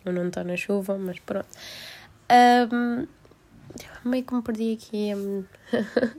ou 0.04 0.12
não 0.12 0.28
está 0.28 0.42
na 0.42 0.56
chuva, 0.56 0.96
mas 0.96 1.18
pronto. 1.20 1.46
Um, 2.72 3.06
meio 4.04 4.24
que 4.24 4.34
me 4.34 4.42
perdi 4.42 4.78
aqui. 4.78 5.10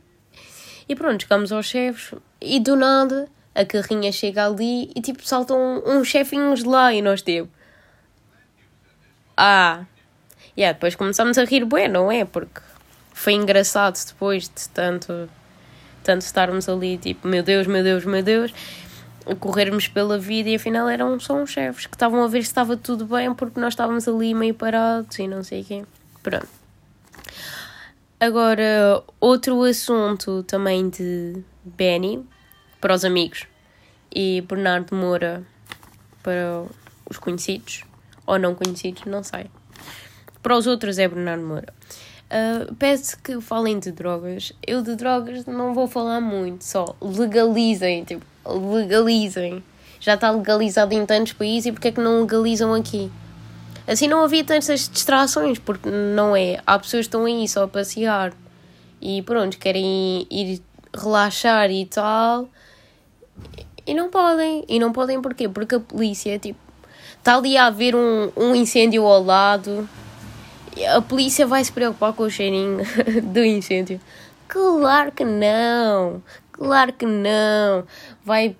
e 0.87 0.95
pronto, 0.95 1.21
chegamos 1.21 1.51
aos 1.51 1.65
chefes 1.65 2.13
e 2.39 2.59
do 2.59 2.75
nada 2.75 3.27
a 3.55 3.65
carrinha 3.65 4.11
chega 4.11 4.47
ali 4.47 4.91
e 4.95 5.01
tipo 5.01 5.23
saltam 5.23 5.83
uns 5.85 6.07
chefinhos 6.07 6.63
lá 6.63 6.93
e 6.93 7.01
nós 7.01 7.21
tipo. 7.21 7.49
Ah! 9.35 9.85
Yeah, 10.57 10.73
depois 10.73 10.95
começamos 10.95 11.37
a 11.37 11.45
rir, 11.45 11.65
bem, 11.65 11.87
não 11.87 12.11
é? 12.11 12.25
Porque 12.25 12.61
foi 13.13 13.33
engraçado 13.33 13.97
depois 14.05 14.43
de 14.43 14.69
tanto, 14.69 15.29
tanto 16.03 16.21
estarmos 16.21 16.69
ali, 16.69 16.97
tipo, 16.97 17.27
meu 17.27 17.41
Deus, 17.41 17.65
meu 17.65 17.83
Deus, 17.83 18.05
meu 18.05 18.21
Deus, 18.21 18.53
corrermos 19.39 19.87
pela 19.87 20.17
vida 20.17 20.49
e 20.49 20.55
afinal 20.55 20.89
eram 20.89 21.19
só 21.19 21.35
uns 21.35 21.51
chefes 21.51 21.85
que 21.85 21.95
estavam 21.95 22.23
a 22.23 22.27
ver 22.27 22.43
se 22.43 22.49
estava 22.49 22.75
tudo 22.75 23.05
bem 23.05 23.33
porque 23.33 23.59
nós 23.59 23.73
estávamos 23.73 24.07
ali 24.07 24.33
meio 24.33 24.53
parados 24.53 25.17
e 25.17 25.27
não 25.27 25.43
sei 25.43 25.63
quê. 25.63 25.83
Pronto. 26.21 26.47
Agora, 28.19 29.03
outro 29.19 29.63
assunto 29.63 30.43
também 30.43 30.89
de 30.89 31.41
Benny 31.63 32.23
para 32.79 32.93
os 32.93 33.03
amigos 33.03 33.45
e 34.13 34.41
Bernardo 34.41 34.95
Moura 34.95 35.43
para 36.21 36.63
os 37.09 37.17
conhecidos 37.17 37.83
ou 38.25 38.39
não 38.39 38.55
conhecidos, 38.55 39.03
não 39.05 39.23
sei. 39.23 39.49
Para 40.43 40.57
os 40.57 40.67
outros 40.67 40.99
é 40.99 41.07
Bernardo 41.07 41.43
Moura. 41.43 41.73
Uh, 42.25 42.75
peço 42.75 43.17
que 43.23 43.39
falem 43.39 43.79
de 43.79 43.91
drogas. 43.93 44.51
Eu 44.67 44.81
de 44.81 44.95
drogas 44.95 45.45
não 45.45 45.73
vou 45.73 45.87
falar 45.87 46.19
muito, 46.19 46.65
só 46.65 46.93
legalizem, 47.01 48.03
tipo, 48.03 48.25
legalizem. 48.45 49.63
Já 50.01 50.15
está 50.15 50.29
legalizado 50.31 50.93
em 50.93 51.05
tantos 51.05 51.31
países 51.31 51.67
e 51.67 51.71
porque 51.71 51.87
é 51.87 51.91
que 51.93 52.01
não 52.01 52.21
legalizam 52.21 52.73
aqui? 52.73 53.09
Assim 53.87 54.07
não 54.07 54.21
havia 54.21 54.43
tantas 54.43 54.89
distrações, 54.89 55.59
porque 55.59 55.89
não 55.89 56.35
é. 56.35 56.59
Há 56.65 56.77
pessoas 56.77 57.05
que 57.05 57.15
estão 57.15 57.25
aí 57.25 57.47
só 57.47 57.63
a 57.63 57.67
passear 57.67 58.33
e 59.01 59.21
pronto, 59.21 59.57
querem 59.57 60.27
ir 60.29 60.61
relaxar 60.93 61.71
e 61.71 61.85
tal. 61.85 62.49
E 63.87 63.93
não 63.93 64.09
podem. 64.09 64.65
E 64.67 64.79
não 64.79 64.91
podem 64.91 65.21
porquê? 65.21 65.47
Porque 65.47 65.75
a 65.75 65.79
polícia, 65.79 66.37
tipo, 66.39 66.59
está 67.17 67.35
ali 67.37 67.55
a 67.55 67.67
haver 67.67 67.95
um, 67.95 68.31
um 68.35 68.55
incêndio 68.55 69.05
ao 69.05 69.23
lado. 69.23 69.87
A 70.95 71.01
polícia 71.01 71.45
vai 71.45 71.63
se 71.63 71.71
preocupar 71.71 72.13
com 72.13 72.23
o 72.23 72.29
cheirinho 72.29 72.79
do 73.23 73.43
incêndio. 73.43 73.99
Claro 74.47 75.11
que 75.11 75.23
não. 75.23 76.21
Claro 76.51 76.93
que 76.93 77.05
não. 77.05 77.85
Vai, 78.23 78.55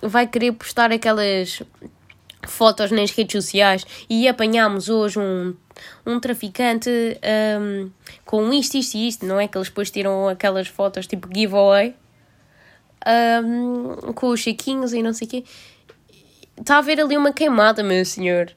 vai 0.00 0.26
querer 0.26 0.52
postar 0.52 0.92
aquelas 0.92 1.62
fotos 2.46 2.90
nas 2.90 3.10
redes 3.10 3.32
sociais 3.32 3.84
e 4.10 4.26
apanhámos 4.26 4.88
hoje 4.88 5.18
um, 5.18 5.54
um 6.04 6.18
traficante 6.18 6.90
um, 7.60 7.90
com 8.24 8.52
isto, 8.52 8.76
isto 8.76 8.96
e 8.96 9.08
isto, 9.08 9.26
não 9.26 9.38
é? 9.38 9.46
Que 9.46 9.56
eles 9.56 9.68
depois 9.68 9.90
tiram 9.90 10.28
aquelas 10.28 10.68
fotos 10.68 11.06
tipo 11.06 11.28
giveaway 11.32 11.94
um, 13.06 14.12
com 14.12 14.28
os 14.28 14.40
chiquinhos 14.40 14.92
e 14.92 15.02
não 15.02 15.12
sei 15.12 15.26
o 15.26 15.30
quê. 15.30 15.44
Está 16.58 16.76
a 16.76 16.78
haver 16.78 17.00
ali 17.00 17.16
uma 17.16 17.32
queimada, 17.32 17.82
meu 17.82 18.04
senhor. 18.04 18.52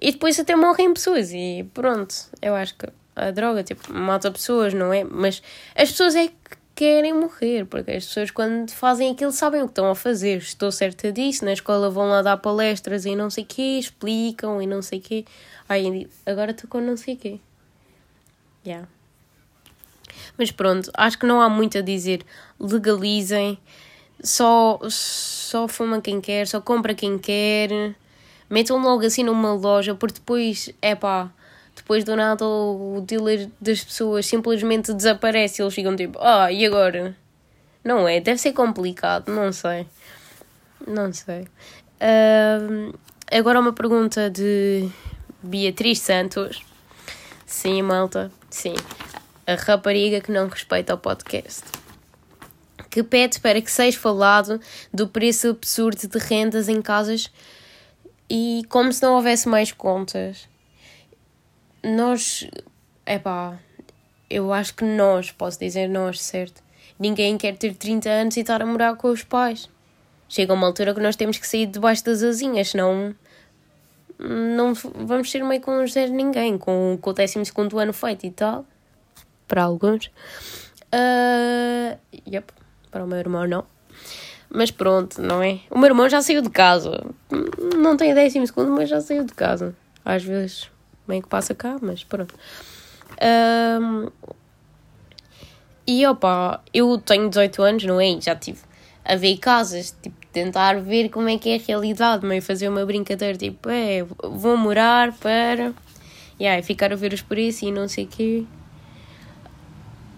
E 0.00 0.12
depois 0.12 0.38
até 0.38 0.54
morrem 0.54 0.92
pessoas 0.92 1.32
e 1.32 1.68
pronto. 1.74 2.14
Eu 2.40 2.54
acho 2.54 2.76
que 2.76 2.86
a 3.16 3.30
droga, 3.30 3.64
tipo, 3.64 3.92
mata 3.92 4.30
pessoas, 4.30 4.72
não 4.72 4.92
é? 4.92 5.02
Mas 5.04 5.42
as 5.74 5.90
pessoas 5.90 6.14
é 6.14 6.28
que 6.28 6.58
querem 6.74 7.12
morrer, 7.12 7.66
porque 7.66 7.90
as 7.90 8.06
pessoas 8.06 8.30
quando 8.30 8.70
fazem 8.70 9.10
aquilo 9.10 9.32
sabem 9.32 9.62
o 9.62 9.64
que 9.64 9.72
estão 9.72 9.90
a 9.90 9.96
fazer. 9.96 10.38
Estou 10.38 10.70
certa 10.70 11.10
disso, 11.10 11.44
na 11.44 11.52
escola 11.52 11.90
vão 11.90 12.08
lá 12.08 12.22
dar 12.22 12.36
palestras 12.36 13.04
e 13.04 13.16
não 13.16 13.28
sei 13.28 13.42
o 13.42 13.46
quê, 13.48 13.78
explicam 13.80 14.62
e 14.62 14.66
não 14.66 14.80
sei 14.80 15.00
o 15.00 15.02
quê. 15.02 15.24
Ai, 15.68 16.06
agora 16.24 16.52
estou 16.52 16.70
com 16.70 16.80
não 16.80 16.96
sei 16.96 17.14
o 17.14 17.16
quê. 17.16 17.40
Yeah. 18.64 18.86
Mas 20.36 20.52
pronto, 20.52 20.90
acho 20.94 21.18
que 21.18 21.26
não 21.26 21.40
há 21.40 21.48
muito 21.48 21.78
a 21.78 21.80
dizer. 21.80 22.22
Legalizem, 22.60 23.58
só, 24.22 24.78
só 24.88 25.66
fuma 25.66 26.00
quem 26.00 26.20
quer, 26.20 26.46
só 26.46 26.60
compra 26.60 26.94
quem 26.94 27.18
quer. 27.18 27.70
Metam 28.50 28.78
logo 28.78 29.04
assim 29.04 29.22
numa 29.22 29.52
loja, 29.52 29.94
porque 29.94 30.14
depois, 30.14 30.70
é 30.80 30.94
pá, 30.94 31.30
depois 31.76 32.02
do 32.04 32.16
nada 32.16 32.44
o 32.44 33.02
dealer 33.06 33.48
das 33.60 33.84
pessoas 33.84 34.26
simplesmente 34.26 34.92
desaparece 34.92 35.60
e 35.60 35.62
eles 35.62 35.74
ficam 35.74 35.94
tipo, 35.94 36.18
ah, 36.20 36.50
e 36.50 36.64
agora? 36.64 37.16
Não 37.84 38.08
é? 38.08 38.20
Deve 38.20 38.38
ser 38.38 38.52
complicado, 38.52 39.32
não 39.32 39.52
sei. 39.52 39.86
Não 40.86 41.12
sei. 41.12 41.42
Uh, 42.00 42.96
agora 43.30 43.60
uma 43.60 43.72
pergunta 43.72 44.30
de 44.30 44.88
Beatriz 45.42 46.00
Santos. 46.00 46.62
Sim, 47.46 47.82
malta, 47.82 48.30
sim. 48.50 48.74
A 49.46 49.54
rapariga 49.54 50.20
que 50.20 50.32
não 50.32 50.48
respeita 50.48 50.94
o 50.94 50.98
podcast. 50.98 51.64
Que 52.90 53.02
pede 53.02 53.40
para 53.40 53.60
que 53.60 53.70
seja 53.70 53.98
falado 53.98 54.60
do 54.92 55.08
preço 55.08 55.48
absurdo 55.50 56.08
de 56.08 56.18
rendas 56.18 56.68
em 56.68 56.80
casas 56.82 57.30
e 58.28 58.62
como 58.68 58.92
se 58.92 59.02
não 59.02 59.14
houvesse 59.14 59.48
mais 59.48 59.72
contas 59.72 60.48
nós, 61.82 62.48
é 63.06 63.18
pá, 63.18 63.58
eu 64.28 64.52
acho 64.52 64.74
que 64.74 64.84
nós, 64.84 65.30
posso 65.30 65.58
dizer 65.58 65.88
nós, 65.88 66.20
certo? 66.20 66.62
Ninguém 66.98 67.38
quer 67.38 67.56
ter 67.56 67.74
30 67.74 68.08
anos 68.08 68.36
e 68.36 68.40
estar 68.40 68.60
a 68.60 68.66
morar 68.66 68.96
com 68.96 69.08
os 69.08 69.22
pais. 69.22 69.70
Chega 70.28 70.52
uma 70.52 70.66
altura 70.66 70.94
que 70.94 71.00
nós 71.00 71.16
temos 71.16 71.38
que 71.38 71.46
sair 71.46 71.66
debaixo 71.66 72.04
das 72.04 72.22
asinhas, 72.22 72.70
senão 72.70 73.14
não 74.18 74.74
vamos 74.74 75.30
ser 75.30 75.44
meio 75.44 75.60
com 75.60 75.86
zero 75.86 76.12
ninguém, 76.12 76.58
com, 76.58 76.98
com 77.00 77.10
o 77.10 77.12
12 77.12 77.52
ano 77.80 77.92
feito 77.92 78.26
e 78.26 78.30
tal. 78.30 78.66
Para 79.46 79.62
alguns. 79.62 80.10
Uh, 80.92 81.96
yep, 82.28 82.52
para 82.90 83.04
o 83.04 83.06
meu 83.06 83.18
irmão 83.18 83.46
não. 83.46 83.64
Mas 84.50 84.70
pronto, 84.70 85.20
não 85.20 85.42
é? 85.42 85.60
O 85.70 85.78
meu 85.78 85.88
irmão 85.88 86.08
já 86.08 86.22
saiu 86.22 86.40
de 86.40 86.50
casa. 86.50 87.04
Não 87.76 87.96
tem 87.96 88.14
12 88.14 88.46
segundo, 88.46 88.70
mas 88.70 88.88
já 88.88 89.00
saiu 89.00 89.24
de 89.24 89.34
casa. 89.34 89.74
Às 90.04 90.24
vezes 90.24 90.70
bem 91.06 91.20
que 91.20 91.28
passa 91.28 91.54
cá, 91.54 91.76
mas 91.80 92.04
pronto. 92.04 92.34
Um, 93.80 94.08
e 95.86 96.06
opa, 96.06 96.62
eu 96.72 96.98
tenho 96.98 97.28
18 97.28 97.62
anos, 97.62 97.84
não 97.84 98.00
é? 98.00 98.20
Já 98.20 98.36
tive 98.36 98.60
a 99.04 99.16
ver 99.16 99.38
casas, 99.38 99.96
tipo, 100.02 100.16
tentar 100.32 100.80
ver 100.80 101.08
como 101.08 101.28
é 101.28 101.38
que 101.38 101.48
é 101.48 101.56
a 101.56 101.58
realidade, 101.58 102.26
meio 102.26 102.42
fazer 102.42 102.68
uma 102.68 102.84
brincadeira, 102.84 103.36
tipo, 103.36 103.70
é, 103.70 104.04
vou 104.22 104.56
morar 104.56 105.12
para. 105.14 105.72
Yeah, 106.40 106.62
ficar 106.62 106.92
a 106.92 106.96
ver 106.96 107.12
os 107.12 107.22
preços 107.22 107.62
e 107.62 107.72
não 107.72 107.88
sei 107.88 108.04
o 108.04 108.06
quê. 108.06 108.44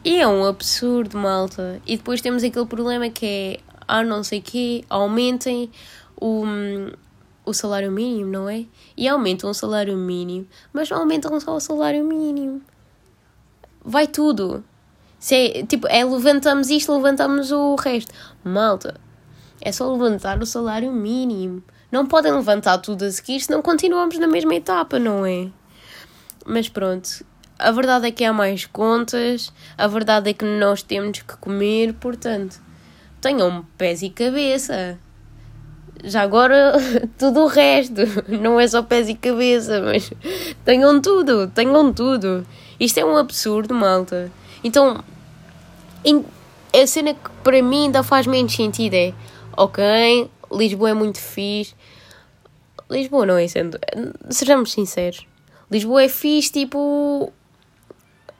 E 0.04 0.20
é 0.20 0.26
um 0.26 0.44
absurdo, 0.44 1.16
malta. 1.16 1.80
E 1.86 1.96
depois 1.96 2.20
temos 2.20 2.42
aquele 2.42 2.66
problema 2.66 3.08
que 3.08 3.26
é, 3.26 3.60
ah, 3.98 4.04
não 4.04 4.22
sei 4.22 4.40
quê, 4.40 4.84
aumentem 4.88 5.70
o 6.20 6.44
o 7.44 7.52
salário 7.52 7.90
mínimo, 7.90 8.30
não 8.30 8.48
é? 8.48 8.64
E 8.96 9.08
aumentam 9.08 9.50
o 9.50 9.54
salário 9.54 9.96
mínimo, 9.96 10.46
mas 10.72 10.88
não 10.88 10.98
aumentam 10.98 11.38
só 11.40 11.54
o 11.54 11.60
salário 11.60 12.04
mínimo. 12.04 12.62
Vai 13.84 14.06
tudo. 14.06 14.64
Se 15.18 15.34
é, 15.34 15.66
tipo, 15.66 15.86
é 15.88 16.04
levantamos 16.04 16.70
isto, 16.70 16.94
levantamos 16.94 17.50
o 17.50 17.74
resto. 17.74 18.12
Malta, 18.44 18.98
é 19.60 19.72
só 19.72 19.90
levantar 19.92 20.40
o 20.42 20.46
salário 20.46 20.92
mínimo. 20.92 21.62
Não 21.90 22.06
podem 22.06 22.32
levantar 22.32 22.78
tudo 22.78 23.04
a 23.04 23.10
seguir, 23.10 23.40
senão 23.40 23.60
continuamos 23.60 24.18
na 24.18 24.28
mesma 24.28 24.54
etapa, 24.54 24.98
não 24.98 25.26
é? 25.26 25.48
Mas 26.46 26.68
pronto, 26.68 27.24
a 27.58 27.70
verdade 27.70 28.06
é 28.06 28.10
que 28.10 28.24
há 28.24 28.32
mais 28.32 28.64
contas, 28.64 29.52
a 29.76 29.86
verdade 29.86 30.30
é 30.30 30.32
que 30.32 30.44
nós 30.44 30.82
temos 30.82 31.20
que 31.20 31.36
comer, 31.36 31.94
portanto, 31.94 32.60
tenham 33.20 33.64
pés 33.76 34.02
e 34.02 34.10
cabeça 34.10 34.98
já 36.04 36.22
agora 36.22 36.74
tudo 37.18 37.40
o 37.40 37.46
resto, 37.46 38.02
não 38.28 38.58
é 38.58 38.66
só 38.66 38.82
pés 38.82 39.08
e 39.08 39.14
cabeça, 39.14 39.80
mas 39.80 40.10
tenham 40.64 41.00
tudo, 41.00 41.48
tenham 41.48 41.92
tudo. 41.92 42.46
Isto 42.78 43.00
é 43.00 43.04
um 43.04 43.16
absurdo, 43.16 43.74
malta. 43.74 44.30
Então, 44.64 45.02
a 46.72 46.86
cena 46.86 47.14
que 47.14 47.30
para 47.42 47.62
mim 47.62 47.84
ainda 47.84 48.02
faz 48.02 48.26
menos 48.26 48.54
sentido 48.54 48.94
é, 48.94 49.12
ok, 49.56 50.30
Lisboa 50.52 50.90
é 50.90 50.94
muito 50.94 51.18
fixe. 51.18 51.74
Lisboa 52.90 53.26
não 53.26 53.36
é 53.36 53.46
sendo, 53.46 53.78
sejamos 54.30 54.72
sinceros. 54.72 55.26
Lisboa 55.70 56.02
é 56.02 56.08
fixe, 56.08 56.52
tipo. 56.52 57.32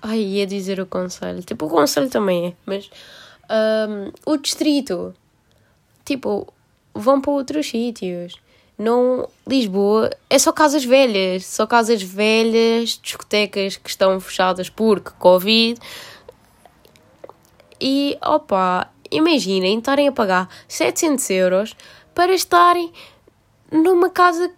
Ai, 0.02 0.18
ia 0.18 0.46
dizer 0.46 0.80
o 0.80 0.86
conselho. 0.86 1.42
Tipo, 1.42 1.66
o 1.66 1.68
conselho 1.68 2.08
também 2.08 2.48
é, 2.48 2.52
mas. 2.66 2.90
Um, 3.50 4.12
o 4.24 4.36
distrito. 4.36 5.14
Tipo, 6.04 6.46
vão 6.94 7.20
para 7.20 7.32
outros 7.32 7.68
sítios. 7.68 8.34
Não, 8.78 9.28
Lisboa 9.46 10.10
é 10.30 10.38
só 10.38 10.52
casas 10.52 10.84
velhas, 10.84 11.44
só 11.44 11.66
casas 11.66 12.02
velhas, 12.02 12.98
discotecas 13.02 13.76
que 13.76 13.90
estão 13.90 14.18
fechadas 14.20 14.70
porque 14.70 15.10
Covid. 15.18 15.78
E 17.80 18.16
opa, 18.24 18.90
imaginem 19.10 19.78
estarem 19.78 20.08
a 20.08 20.12
pagar 20.12 20.48
700 20.66 21.28
euros 21.30 21.76
para 22.14 22.32
estarem 22.32 22.92
numa 23.70 24.08
casa 24.08 24.50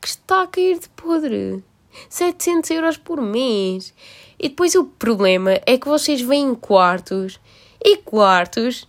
que 0.00 0.08
está 0.08 0.42
a 0.42 0.46
cair 0.46 0.78
de 0.78 0.88
podre. 0.90 1.64
700 2.08 2.70
euros 2.70 2.96
por 2.96 3.20
mês. 3.20 3.94
E 4.38 4.48
depois 4.48 4.74
o 4.74 4.84
problema 4.84 5.60
é 5.64 5.78
que 5.78 5.88
vocês 5.88 6.20
vêm 6.20 6.54
quartos 6.54 7.38
e 7.84 7.96
quartos 7.98 8.86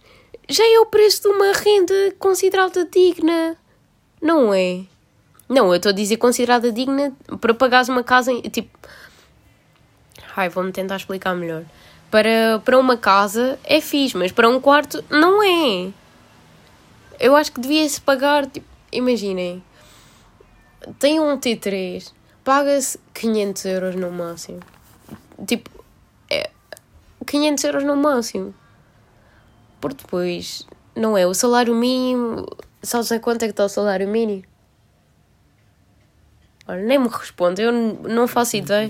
já 0.50 0.64
é 0.64 0.80
o 0.80 0.86
preço 0.86 1.22
de 1.22 1.28
uma 1.30 1.52
renda 1.54 2.14
considerada 2.20 2.86
digna, 2.86 3.58
não 4.22 4.54
é? 4.54 4.84
Não, 5.50 5.68
eu 5.68 5.76
estou 5.76 5.90
a 5.90 5.94
dizer 5.94 6.18
considerada 6.18 6.72
digna 6.72 7.14
para 7.40 7.54
pagares 7.54 7.90
uma 7.90 8.04
casa, 8.04 8.32
em, 8.32 8.42
tipo... 8.42 8.78
Ai, 10.36 10.50
vou-me 10.50 10.72
tentar 10.72 10.96
explicar 10.96 11.36
melhor. 11.36 11.64
Para, 12.10 12.62
para 12.64 12.78
uma 12.78 12.98
casa 12.98 13.60
é 13.64 13.82
fixe, 13.82 14.18
mas 14.18 14.32
para 14.32 14.50
um 14.50 14.60
quarto 14.60 15.04
não 15.10 15.42
é. 15.44 15.92
Eu 17.20 17.36
acho 17.36 17.52
que 17.52 17.60
devia-se 17.60 18.02
pagar, 18.02 18.46
tipo, 18.48 18.68
imaginem, 18.92 19.64
tem 21.00 21.20
um 21.20 21.38
T3, 21.38 22.12
paga-se 22.44 23.00
500 23.14 23.66
euros 23.66 23.96
no 23.96 24.12
máximo. 24.12 24.60
Tipo, 25.48 25.70
é 26.30 26.50
500 27.26 27.64
euros 27.64 27.84
no 27.84 27.96
máximo. 27.96 28.54
Porque 29.84 30.02
depois, 30.02 30.66
não 30.96 31.18
é? 31.18 31.28
O 31.28 31.34
salário 31.34 31.76
mínimo. 31.76 32.48
Sabes 32.82 33.12
a 33.12 33.20
quanto 33.20 33.44
é 33.44 33.48
que 33.48 33.52
está 33.52 33.66
o 33.66 33.68
salário 33.68 34.08
mínimo? 34.08 34.46
Olha, 36.66 36.82
nem 36.84 36.98
me 36.98 37.10
responde, 37.10 37.62
eu 37.62 37.74
não 37.74 38.26
faço 38.26 38.56
ideia. 38.56 38.90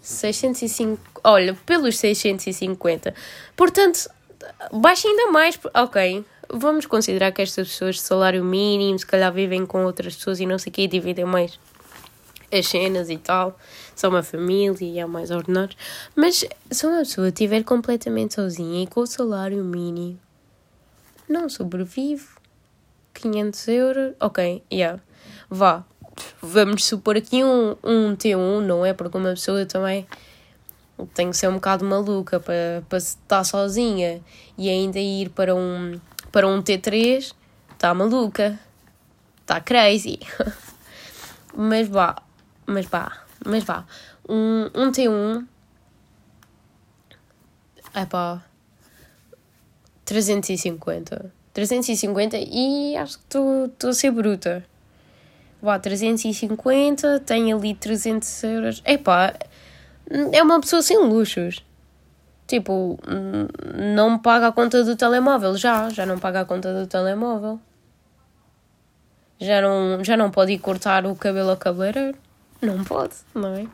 605. 0.00 1.20
Olha, 1.22 1.54
pelos 1.66 1.98
650. 1.98 3.14
Portanto, 3.54 4.08
baixa 4.72 5.06
ainda 5.06 5.30
mais. 5.30 5.60
Ok, 5.74 6.24
vamos 6.48 6.86
considerar 6.86 7.30
que 7.30 7.42
estas 7.42 7.68
pessoas 7.68 7.96
de 7.96 8.00
salário 8.00 8.42
mínimo, 8.42 8.98
se 8.98 9.04
calhar 9.04 9.30
vivem 9.30 9.66
com 9.66 9.84
outras 9.84 10.16
pessoas 10.16 10.40
e 10.40 10.46
não 10.46 10.58
sei 10.58 10.70
o 10.70 10.72
que, 10.72 10.88
dividem 10.88 11.26
mais 11.26 11.60
as 12.50 12.66
cenas 12.66 13.10
e 13.10 13.18
tal 13.18 13.54
são 14.00 14.10
uma 14.10 14.22
família 14.22 14.76
e 14.80 14.98
há 14.98 15.06
mais 15.06 15.30
ordenados. 15.30 15.76
Mas 16.16 16.44
se 16.70 16.86
uma 16.86 17.00
pessoa 17.00 17.28
estiver 17.28 17.62
completamente 17.62 18.34
sozinha 18.34 18.82
e 18.82 18.86
com 18.86 19.00
o 19.00 19.06
salário 19.06 19.62
mínimo, 19.62 20.18
não 21.28 21.48
sobrevive. 21.48 22.26
500 23.12 23.68
euros, 23.68 24.14
ok, 24.20 24.62
yeah, 24.72 25.00
vá. 25.50 25.84
Vamos 26.40 26.84
supor 26.84 27.16
aqui 27.16 27.44
um, 27.44 27.76
um 27.82 28.16
T1, 28.16 28.60
não 28.60 28.86
é? 28.86 28.94
Porque 28.94 29.18
uma 29.18 29.30
pessoa 29.30 29.66
também 29.66 30.06
tem 31.12 31.30
que 31.30 31.36
ser 31.36 31.48
um 31.48 31.54
bocado 31.54 31.84
maluca 31.84 32.38
para, 32.40 32.82
para 32.88 32.98
estar 32.98 33.44
sozinha 33.44 34.22
e 34.56 34.70
ainda 34.70 34.98
ir 34.98 35.30
para 35.30 35.54
um, 35.54 36.00
para 36.30 36.46
um 36.46 36.62
T3, 36.62 37.34
está 37.72 37.92
maluca, 37.92 38.58
está 39.40 39.60
crazy. 39.60 40.20
mas 41.54 41.88
vá, 41.88 42.16
mas 42.66 42.86
vá, 42.86 43.24
Mas 43.44 43.64
vá. 43.64 43.84
Um, 44.28 44.70
um 44.74 44.90
T1. 44.90 45.46
É 47.94 48.04
pá. 48.04 48.44
350. 50.04 51.32
350 51.52 52.36
e 52.38 52.96
acho 52.96 53.18
que 53.18 53.24
estou 53.24 53.90
a 53.90 53.92
ser 53.92 54.10
bruta. 54.10 54.64
Vá, 55.62 55.78
350, 55.78 57.20
tem 57.20 57.52
ali 57.52 57.74
300 57.74 58.42
euros. 58.44 58.82
Epá, 58.84 59.34
é 60.32 60.42
uma 60.42 60.60
pessoa 60.60 60.80
sem 60.80 60.98
luxos. 60.98 61.64
Tipo, 62.46 62.98
não 63.96 64.18
paga 64.18 64.48
a 64.48 64.52
conta 64.52 64.82
do 64.82 64.96
telemóvel, 64.96 65.56
já, 65.56 65.88
já 65.90 66.06
não 66.06 66.18
paga 66.18 66.40
a 66.40 66.44
conta 66.44 66.72
do 66.72 66.86
telemóvel. 66.86 67.60
Já 69.38 69.60
não, 69.60 70.02
já 70.02 70.16
não 70.16 70.30
pode 70.30 70.52
ir 70.52 70.58
cortar 70.58 71.06
o 71.06 71.14
cabelo 71.14 71.50
ao 71.50 71.56
cabeleireiro. 71.56 72.16
Não 72.60 72.84
pode, 72.84 73.14
não 73.34 73.54
é? 73.54 73.66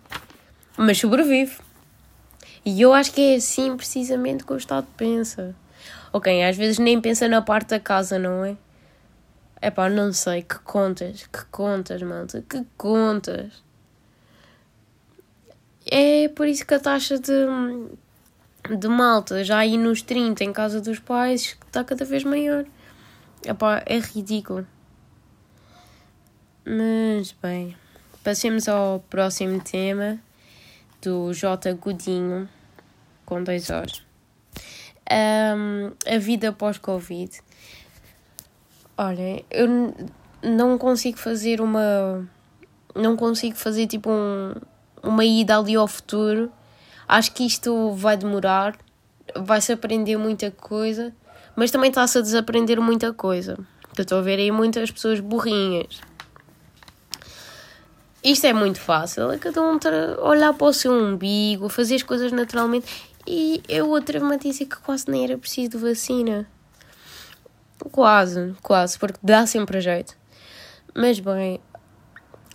Mas 0.76 0.98
sobrevive. 0.98 1.58
E 2.64 2.80
eu 2.82 2.92
acho 2.92 3.12
que 3.12 3.20
é 3.20 3.36
assim 3.36 3.76
precisamente 3.76 4.44
que 4.44 4.52
o 4.52 4.56
Estado 4.56 4.86
pensa. 4.96 5.54
Ok, 6.12 6.44
às 6.44 6.56
vezes 6.56 6.78
nem 6.78 7.00
pensa 7.00 7.28
na 7.28 7.42
parte 7.42 7.70
da 7.70 7.80
casa, 7.80 8.18
não 8.18 8.44
é? 8.44 8.56
É 9.60 9.70
pá, 9.70 9.88
não 9.88 10.12
sei. 10.12 10.42
Que 10.42 10.58
contas? 10.58 11.26
Que 11.26 11.44
contas, 11.46 12.02
malta? 12.02 12.44
Que 12.48 12.64
contas? 12.76 13.62
É 15.90 16.28
por 16.28 16.46
isso 16.46 16.66
que 16.66 16.74
a 16.74 16.80
taxa 16.80 17.18
de, 17.18 17.46
de 18.76 18.88
malta 18.88 19.44
já 19.44 19.58
aí 19.58 19.76
nos 19.76 20.02
30 20.02 20.42
em 20.44 20.52
casa 20.52 20.80
dos 20.80 20.98
pais 20.98 21.56
está 21.66 21.84
cada 21.84 22.04
vez 22.04 22.24
maior. 22.24 22.64
Epá, 23.44 23.82
é 23.86 23.98
ridículo. 23.98 24.66
Mas 26.64 27.30
bem, 27.40 27.76
passemos 28.26 28.66
ao 28.66 28.98
próximo 29.08 29.60
tema 29.60 30.18
do 31.00 31.32
J. 31.32 31.74
Godinho 31.74 32.48
com 33.24 33.40
dois 33.40 33.70
horas. 33.70 34.02
Um, 35.08 35.92
a 36.04 36.18
vida 36.18 36.52
pós-Covid. 36.52 37.40
Olha, 38.98 39.44
eu 39.48 39.94
não 40.42 40.76
consigo 40.76 41.18
fazer 41.18 41.60
uma. 41.60 42.28
Não 42.96 43.16
consigo 43.16 43.54
fazer 43.54 43.86
tipo 43.86 44.10
um, 44.10 44.54
uma 45.04 45.24
ida 45.24 45.56
ali 45.56 45.76
ao 45.76 45.86
futuro. 45.86 46.50
Acho 47.06 47.30
que 47.30 47.46
isto 47.46 47.92
vai 47.92 48.16
demorar, 48.16 48.76
vai-se 49.36 49.70
aprender 49.70 50.16
muita 50.16 50.50
coisa, 50.50 51.14
mas 51.54 51.70
também 51.70 51.90
está-se 51.90 52.18
a 52.18 52.22
desaprender 52.22 52.80
muita 52.80 53.12
coisa. 53.12 53.56
Eu 53.96 54.02
estou 54.02 54.18
a 54.18 54.22
ver 54.22 54.40
aí 54.40 54.50
muitas 54.50 54.90
pessoas 54.90 55.20
burrinhas. 55.20 56.00
Isto 58.26 58.48
é 58.48 58.52
muito 58.52 58.80
fácil, 58.80 59.30
é 59.30 59.38
cada 59.38 59.62
um 59.62 59.78
olhar 60.20 60.52
para 60.52 60.66
o 60.66 60.72
seu 60.72 60.92
umbigo, 60.92 61.68
fazer 61.68 61.94
as 61.94 62.02
coisas 62.02 62.32
naturalmente. 62.32 62.84
E 63.24 63.62
eu 63.68 63.94
atrevo-me 63.94 64.34
a 64.34 64.36
dizer 64.36 64.66
que 64.66 64.78
quase 64.78 65.08
nem 65.08 65.22
era 65.22 65.38
preciso 65.38 65.78
vacina. 65.78 66.44
Quase, 67.92 68.52
quase, 68.60 68.98
porque 68.98 69.20
dá 69.22 69.46
sempre 69.46 69.80
jeito. 69.80 70.16
Mas 70.92 71.20
bem, 71.20 71.60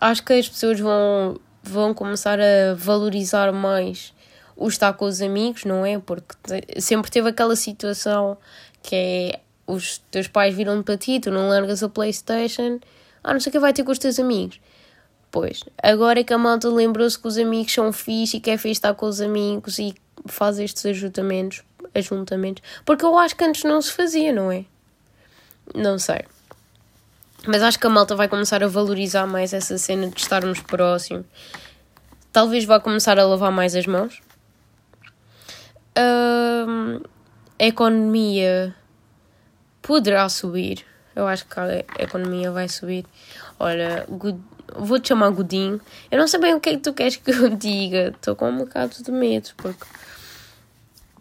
acho 0.01 0.21
que 0.25 0.33
as 0.33 0.49
pessoas 0.49 0.77
vão 0.77 1.39
vão 1.63 1.93
começar 1.93 2.37
a 2.37 2.73
valorizar 2.75 3.53
mais 3.53 4.13
o 4.57 4.67
estar 4.67 4.91
com 4.91 5.05
os 5.05 5.21
amigos, 5.21 5.63
não 5.63 5.85
é? 5.85 5.97
Porque 5.99 6.35
sempre 6.81 7.09
teve 7.09 7.29
aquela 7.29 7.55
situação 7.55 8.37
que 8.83 8.93
é 8.93 9.39
os 9.65 9.99
teus 10.11 10.27
pais 10.27 10.53
viram 10.53 10.83
para 10.83 10.97
ti, 10.97 11.21
tu 11.21 11.31
não 11.31 11.47
largas 11.47 11.81
a 11.81 11.87
Playstation, 11.87 12.77
ah, 13.23 13.31
não 13.31 13.39
sei 13.39 13.51
o 13.51 13.53
que 13.53 13.59
vai 13.59 13.71
ter 13.71 13.85
com 13.85 13.91
os 13.93 13.99
teus 13.99 14.19
amigos. 14.19 14.59
Pois, 15.31 15.63
agora 15.81 16.19
é 16.19 16.23
que 16.25 16.33
a 16.33 16.37
malta 16.37 16.67
lembrou-se 16.67 17.17
que 17.17 17.27
os 17.27 17.37
amigos 17.37 17.73
são 17.73 17.93
fixe 17.93 18.37
e 18.37 18.39
quer 18.41 18.57
fixe 18.57 18.73
estar 18.73 18.93
com 18.93 19.05
os 19.05 19.21
amigos 19.21 19.79
e 19.79 19.95
faz 20.25 20.59
estes 20.59 20.85
ajuntamentos, 20.85 21.63
ajuntamentos. 21.95 22.61
Porque 22.83 23.05
eu 23.05 23.17
acho 23.17 23.35
que 23.35 23.43
antes 23.45 23.63
não 23.63 23.81
se 23.81 23.93
fazia, 23.93 24.33
não 24.33 24.51
é? 24.51 24.65
Não 25.73 25.97
sei. 25.97 26.25
Mas 27.47 27.63
acho 27.63 27.79
que 27.79 27.87
a 27.87 27.89
malta 27.89 28.13
vai 28.13 28.27
começar 28.27 28.61
a 28.61 28.67
valorizar 28.67 29.25
mais 29.25 29.53
essa 29.53 29.77
cena 29.77 30.09
de 30.09 30.19
estarmos 30.19 30.59
próximos. 30.59 31.25
Talvez 32.33 32.65
vá 32.65 32.79
começar 32.79 33.17
a 33.17 33.25
lavar 33.25 33.51
mais 33.51 33.73
as 33.73 33.87
mãos. 33.87 34.21
A 35.95 37.65
economia 37.65 38.75
poderá 39.81 40.27
subir. 40.27 40.85
Eu 41.15 41.27
acho 41.27 41.45
que 41.45 41.59
a 41.59 41.83
economia 41.99 42.51
vai 42.51 42.69
subir. 42.69 43.05
Olha, 43.59 44.07
vou-te 44.75 45.09
chamar 45.09 45.29
Godinho. 45.31 45.79
Eu 46.09 46.19
não 46.19 46.27
sei 46.27 46.39
bem 46.39 46.53
o 46.53 46.59
que 46.59 46.69
é 46.69 46.73
que 46.73 46.79
tu 46.79 46.93
queres 46.93 47.15
que 47.15 47.31
eu 47.31 47.49
diga. 47.55 48.09
Estou 48.15 48.35
com 48.35 48.49
um 48.49 48.57
bocado 48.59 49.03
de 49.03 49.11
medo, 49.11 49.49
porque. 49.57 49.85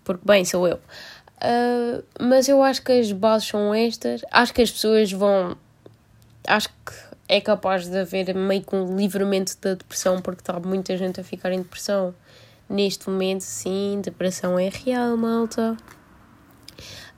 Porque, 0.05 0.23
bem, 0.25 0.45
sou 0.45 0.67
eu. 0.67 0.77
Uh, 0.77 2.05
mas 2.21 2.49
eu 2.49 2.63
acho 2.63 2.83
que 2.83 2.93
as 2.93 3.13
bases 3.13 3.49
são 3.49 3.75
estas. 3.75 4.23
Acho 4.31 4.53
que 4.53 4.63
as 4.63 4.71
pessoas 4.71 5.13
vão 5.13 5.57
acho 6.47 6.69
que 6.69 6.93
é 7.29 7.41
capaz 7.41 7.87
de 7.87 7.97
haver 7.97 8.35
meio 8.35 8.63
que 8.63 8.75
um 8.75 8.97
livramento 8.97 9.57
da 9.61 9.75
depressão, 9.75 10.21
porque 10.21 10.41
está 10.43 10.59
muita 10.59 10.97
gente 10.97 11.21
a 11.21 11.25
ficar 11.25 11.53
em 11.53 11.63
depressão. 11.63 12.15
Neste 12.69 13.09
momento, 13.09 13.43
sim, 13.43 14.01
depressão 14.03 14.59
é 14.59 14.69
real, 14.69 15.17
malta. 15.17 15.77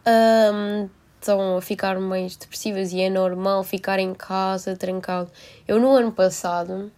Um, 0.07 0.88
estão 1.22 1.56
a 1.56 1.62
ficar 1.62 1.98
mais 2.00 2.37
depressivas 2.37 2.92
e 2.92 3.00
é 3.00 3.08
normal 3.08 3.62
ficar 3.62 3.98
em 3.98 4.12
casa, 4.12 4.76
trancado. 4.76 5.30
Eu, 5.66 5.80
no 5.80 5.90
ano 5.92 6.12
passado, 6.12 6.90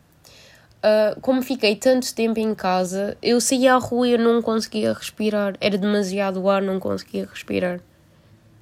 uh, 0.83 1.21
como 1.21 1.43
fiquei 1.43 1.77
tanto 1.77 2.13
tempo 2.15 2.41
em 2.41 2.55
casa, 2.55 3.17
eu 3.23 3.41
saía 3.41 3.75
à 3.75 3.79
rua 3.79 4.09
e 4.09 4.13
eu 4.13 4.19
não 4.19 4.41
conseguia 4.41 4.93
respirar. 4.95 5.55
Era 5.61 5.77
demasiado 5.77 6.49
ar, 6.49 6.63
não 6.63 6.81
conseguia 6.81 7.27
respirar. 7.27 7.81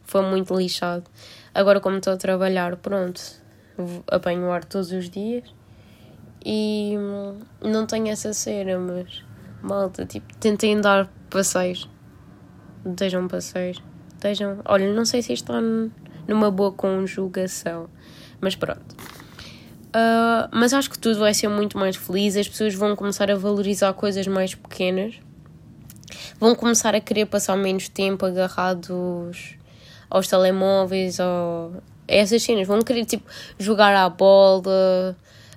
Foi 0.05 0.23
muito 0.23 0.55
lixado. 0.55 1.05
Agora, 1.55 1.81
como 1.81 1.97
estou 1.97 2.13
a 2.13 2.17
trabalhar, 2.17 2.77
pronto, 2.77 3.21
apanho 4.09 4.51
ar 4.51 4.65
todos 4.65 4.91
os 4.91 5.09
dias 5.09 5.45
e 6.45 6.95
hum, 6.99 7.39
não 7.63 7.87
tenho 7.87 8.09
essa 8.09 8.33
cena, 8.33 8.79
mas 8.79 9.25
malta, 9.63 10.05
tipo, 10.05 10.35
tentem 10.39 10.81
dar 10.81 11.09
passeios. 11.31 11.89
Estejam 12.85 13.29
passeios. 13.29 13.81
Estejam. 14.23 14.61
Olha, 14.65 14.93
não 14.95 15.05
sei 15.05 15.21
se 15.21 15.33
está 15.33 15.55
numa 16.29 16.49
boa 16.49 16.71
conjugação, 16.71 17.91
mas 18.41 18.55
pronto. 18.55 18.95
Uh, 19.89 20.47
mas 20.53 20.73
acho 20.73 20.89
que 20.89 20.97
tudo 20.97 21.19
vai 21.19 21.35
ser 21.35 21.49
muito 21.49 21.77
mais 21.77 21.97
feliz. 21.97 22.37
As 22.37 22.47
pessoas 22.47 22.73
vão 22.73 22.95
começar 22.95 23.33
a 23.33 23.35
valorizar 23.35 23.93
coisas 23.95 24.29
mais 24.29 24.55
pequenas, 24.55 25.17
vão 26.39 26.55
começar 26.55 26.95
a 26.95 27.01
querer 27.01 27.27
passar 27.27 27.57
menos 27.57 27.89
tempo 27.89 28.25
agarrados 28.25 29.57
aos 30.09 30.29
telemóveis 30.29 31.19
ou 31.19 31.83
essas 32.07 32.45
cenas. 32.45 32.69
Vão 32.69 32.81
querer, 32.81 33.05
tipo, 33.05 33.29
jogar 33.59 33.93
à 33.97 34.09
bola. 34.09 35.17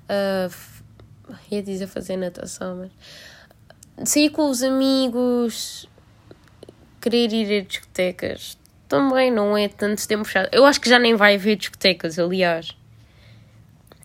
Uh, 0.10 0.52
ia 1.52 1.62
dizer 1.62 1.86
fazer 1.86 2.18
natação, 2.18 2.78
mas. 2.78 4.10
Sair 4.10 4.32
com 4.32 4.50
os 4.50 4.64
amigos. 4.64 5.88
Querer 7.06 7.32
ir 7.32 7.60
a 7.60 7.64
discotecas. 7.64 8.58
Também 8.90 9.30
não 9.30 9.56
é 9.56 9.68
tanto 9.68 10.08
tempo 10.08 10.24
fechado. 10.24 10.50
Eu 10.52 10.66
acho 10.66 10.82
que 10.82 10.90
já 10.90 10.98
nem 10.98 11.14
vai 11.14 11.36
haver 11.36 11.56
discotecas, 11.56 12.18
aliás. 12.18 12.76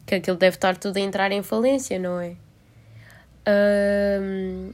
Que 0.04 0.16
aquilo 0.16 0.36
deve 0.36 0.56
estar 0.56 0.76
tudo 0.76 0.98
a 0.98 1.00
entrar 1.00 1.32
em 1.32 1.42
falência, 1.42 1.98
não 1.98 2.20
é? 2.20 2.36
Um, 4.20 4.70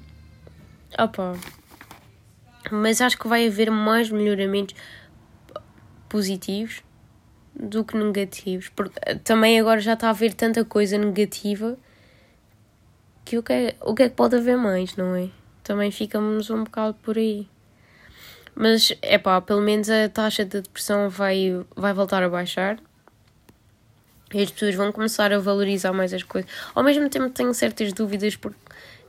opa. 0.98 1.38
Mas 2.72 3.00
acho 3.00 3.16
que 3.16 3.28
vai 3.28 3.46
haver 3.46 3.70
mais 3.70 4.10
melhoramentos 4.10 4.74
positivos 6.08 6.82
do 7.54 7.84
que 7.84 7.96
negativos. 7.96 8.70
Porque 8.70 8.98
também 9.22 9.60
agora 9.60 9.80
já 9.80 9.92
está 9.92 10.08
a 10.08 10.10
haver 10.10 10.34
tanta 10.34 10.64
coisa 10.64 10.98
negativa 10.98 11.78
que 13.24 13.38
o 13.38 13.42
que, 13.44 13.52
é, 13.52 13.76
o 13.82 13.94
que 13.94 14.02
é 14.02 14.08
que 14.08 14.16
pode 14.16 14.34
haver 14.34 14.56
mais, 14.56 14.96
não 14.96 15.14
é? 15.14 15.28
Também 15.62 15.92
ficamos 15.92 16.50
um 16.50 16.64
bocado 16.64 16.94
por 16.94 17.16
aí. 17.16 17.48
Mas 18.58 18.90
é 19.02 19.18
pá, 19.18 19.38
pelo 19.42 19.60
menos 19.60 19.90
a 19.90 20.08
taxa 20.08 20.42
de 20.42 20.62
depressão 20.62 21.10
vai, 21.10 21.62
vai 21.76 21.92
voltar 21.92 22.22
a 22.22 22.28
baixar 22.28 22.78
e 24.32 24.42
as 24.42 24.50
pessoas 24.50 24.74
vão 24.74 24.90
começar 24.90 25.30
a 25.30 25.38
valorizar 25.38 25.92
mais 25.92 26.14
as 26.14 26.22
coisas. 26.22 26.50
Ao 26.74 26.82
mesmo 26.82 27.06
tempo 27.10 27.28
tenho 27.28 27.52
certas 27.52 27.92
dúvidas 27.92 28.34
porque 28.34 28.58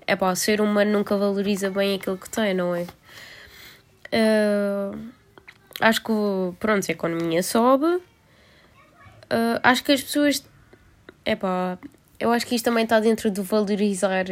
é 0.06 0.18
pá, 0.18 0.32
o 0.32 0.36
ser 0.36 0.60
humano 0.60 0.92
nunca 0.92 1.16
valoriza 1.16 1.70
bem 1.70 1.96
aquilo 1.96 2.18
que 2.18 2.30
tem, 2.30 2.54
não 2.54 2.76
é? 2.76 2.86
Uh, 4.12 4.98
acho 5.80 6.04
que 6.04 6.14
pronto, 6.60 6.86
a 6.90 6.92
economia 6.92 7.42
sobe, 7.42 7.86
uh, 7.86 8.04
acho 9.64 9.82
que 9.82 9.94
as 9.94 10.04
pessoas. 10.04 10.44
Epá, 11.26 11.78
eu 12.20 12.32
acho 12.34 12.46
que 12.46 12.56
isto 12.56 12.66
também 12.66 12.84
está 12.84 13.00
dentro 13.00 13.32
de 13.32 13.42
valorizar 13.42 14.26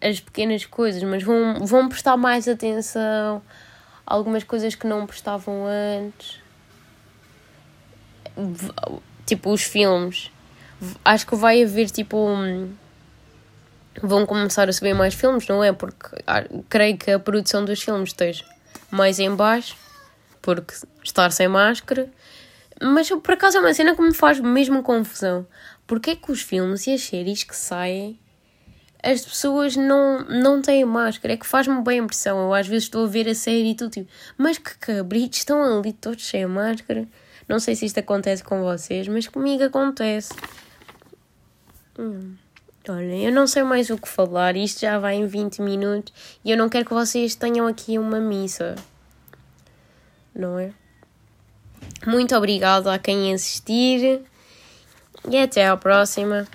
as 0.00 0.20
pequenas 0.20 0.64
coisas, 0.64 1.02
mas 1.02 1.22
vão, 1.22 1.64
vão 1.66 1.88
prestar 1.88 2.16
mais 2.16 2.48
atenção 2.48 3.42
algumas 4.06 4.44
coisas 4.44 4.74
que 4.74 4.86
não 4.86 5.06
prestavam 5.06 5.64
antes. 5.66 6.40
Tipo, 9.26 9.52
os 9.52 9.62
filmes. 9.62 10.30
Acho 11.04 11.26
que 11.26 11.36
vai 11.36 11.62
haver 11.62 11.90
tipo. 11.90 12.16
Um, 12.16 12.74
vão 14.02 14.26
começar 14.26 14.68
a 14.68 14.72
subir 14.72 14.94
mais 14.94 15.14
filmes, 15.14 15.46
não 15.46 15.62
é? 15.62 15.72
Porque 15.72 16.08
ah, 16.26 16.44
creio 16.68 16.98
que 16.98 17.10
a 17.10 17.18
produção 17.18 17.64
dos 17.64 17.82
filmes 17.82 18.10
esteja 18.10 18.44
mais 18.90 19.18
em 19.18 19.34
baixo, 19.34 19.76
porque 20.42 20.74
estar 21.02 21.30
sem 21.30 21.48
máscara. 21.48 22.10
Mas 22.82 23.08
por 23.08 23.32
acaso 23.32 23.58
é 23.58 23.60
uma 23.60 23.72
cena 23.72 23.94
que 23.94 24.02
me 24.02 24.12
faz 24.12 24.40
mesmo 24.40 24.82
confusão. 24.82 25.46
Porque 25.86 26.10
é 26.10 26.16
que 26.16 26.32
os 26.32 26.40
filmes 26.40 26.86
e 26.86 26.94
as 26.94 27.02
séries 27.02 27.44
que 27.44 27.54
saem 27.56 28.18
as 29.04 29.24
pessoas 29.24 29.76
não, 29.76 30.24
não 30.24 30.62
têm 30.62 30.84
máscara. 30.84 31.34
É 31.34 31.36
que 31.36 31.46
faz-me 31.46 31.82
bem 31.82 31.98
impressão. 31.98 32.38
Eu 32.38 32.54
às 32.54 32.66
vezes 32.66 32.84
estou 32.84 33.04
a 33.04 33.08
ver 33.08 33.28
a 33.28 33.34
série 33.34 33.70
e 33.70 33.74
tudo 33.74 33.90
tipo, 33.90 34.10
mas 34.38 34.56
que 34.56 34.76
cabritos 34.78 35.38
estão 35.38 35.62
ali 35.78 35.92
todos 35.92 36.26
sem 36.26 36.46
máscara. 36.46 37.06
Não 37.46 37.60
sei 37.60 37.74
se 37.74 37.84
isto 37.84 37.98
acontece 38.00 38.42
com 38.42 38.62
vocês, 38.62 39.06
mas 39.06 39.28
comigo 39.28 39.62
acontece. 39.64 40.32
Hum. 41.98 42.34
Olha, 42.88 43.14
eu 43.14 43.32
não 43.32 43.46
sei 43.46 43.62
mais 43.62 43.90
o 43.90 43.98
que 43.98 44.08
falar. 44.08 44.56
Isto 44.56 44.80
já 44.80 44.98
vai 44.98 45.16
em 45.16 45.26
20 45.26 45.60
minutos 45.60 46.12
e 46.44 46.50
eu 46.50 46.56
não 46.56 46.68
quero 46.68 46.86
que 46.86 46.94
vocês 46.94 47.34
tenham 47.34 47.66
aqui 47.66 47.98
uma 47.98 48.20
missa. 48.20 48.74
Não 50.34 50.58
é? 50.58 50.72
Muito 52.06 52.34
obrigado 52.34 52.88
a 52.88 52.98
quem 52.98 53.32
assistir 53.32 54.22
e 55.28 55.38
até 55.38 55.66
à 55.66 55.76
próxima. 55.76 56.46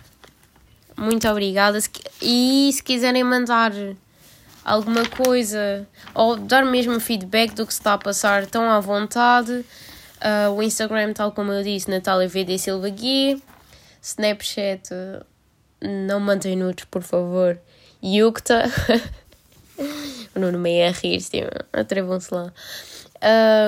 Muito 0.99 1.25
obrigada. 1.29 1.79
E 2.21 2.69
se 2.73 2.83
quiserem 2.83 3.23
mandar 3.23 3.71
alguma 4.65 5.07
coisa 5.07 5.87
ou 6.13 6.35
dar 6.35 6.65
mesmo 6.65 6.99
feedback 6.99 7.53
do 7.53 7.65
que 7.65 7.73
se 7.73 7.79
está 7.79 7.93
a 7.93 7.97
passar, 7.97 8.43
estão 8.43 8.69
à 8.69 8.81
vontade. 8.81 9.65
Uh, 10.19 10.51
o 10.57 10.61
Instagram, 10.61 11.13
tal 11.13 11.31
como 11.31 11.53
eu 11.53 11.63
disse, 11.63 11.89
Natália 11.89 12.27
VD 12.27 12.57
Silva 12.57 12.89
Gui. 12.89 13.41
Snapchat, 14.01 14.89
não 15.81 16.19
mantém 16.19 16.57
nudes, 16.57 16.83
por 16.91 17.01
favor. 17.01 17.57
Yukta. 18.03 18.65
o 20.35 20.39
Nuno 20.39 20.59
meio 20.59 20.89
a 20.89 20.93
tipo, 20.93 21.49
atrevam-se 21.71 22.33
lá. 22.33 22.51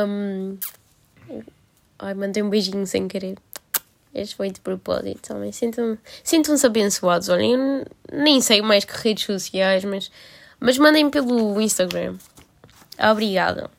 Um... 0.05 0.57
Ai, 1.97 2.13
mandei 2.13 2.43
um 2.43 2.49
beijinho 2.49 2.85
sem 2.85 3.07
querer. 3.07 3.37
Este 4.13 4.35
foi 4.35 4.51
de 4.51 4.59
propósito 4.59 5.21
também. 5.21 5.51
Sintam-se 5.51 5.99
sintam 6.23 6.55
abençoados. 6.63 7.29
Olhem, 7.29 7.83
nem 8.11 8.41
sei 8.41 8.61
mais 8.61 8.83
que 8.83 8.93
redes 8.97 9.25
sociais, 9.25 9.85
mas, 9.85 10.11
mas 10.59 10.77
mandem 10.77 11.09
pelo 11.09 11.59
Instagram. 11.61 12.15
Obrigada. 12.99 13.69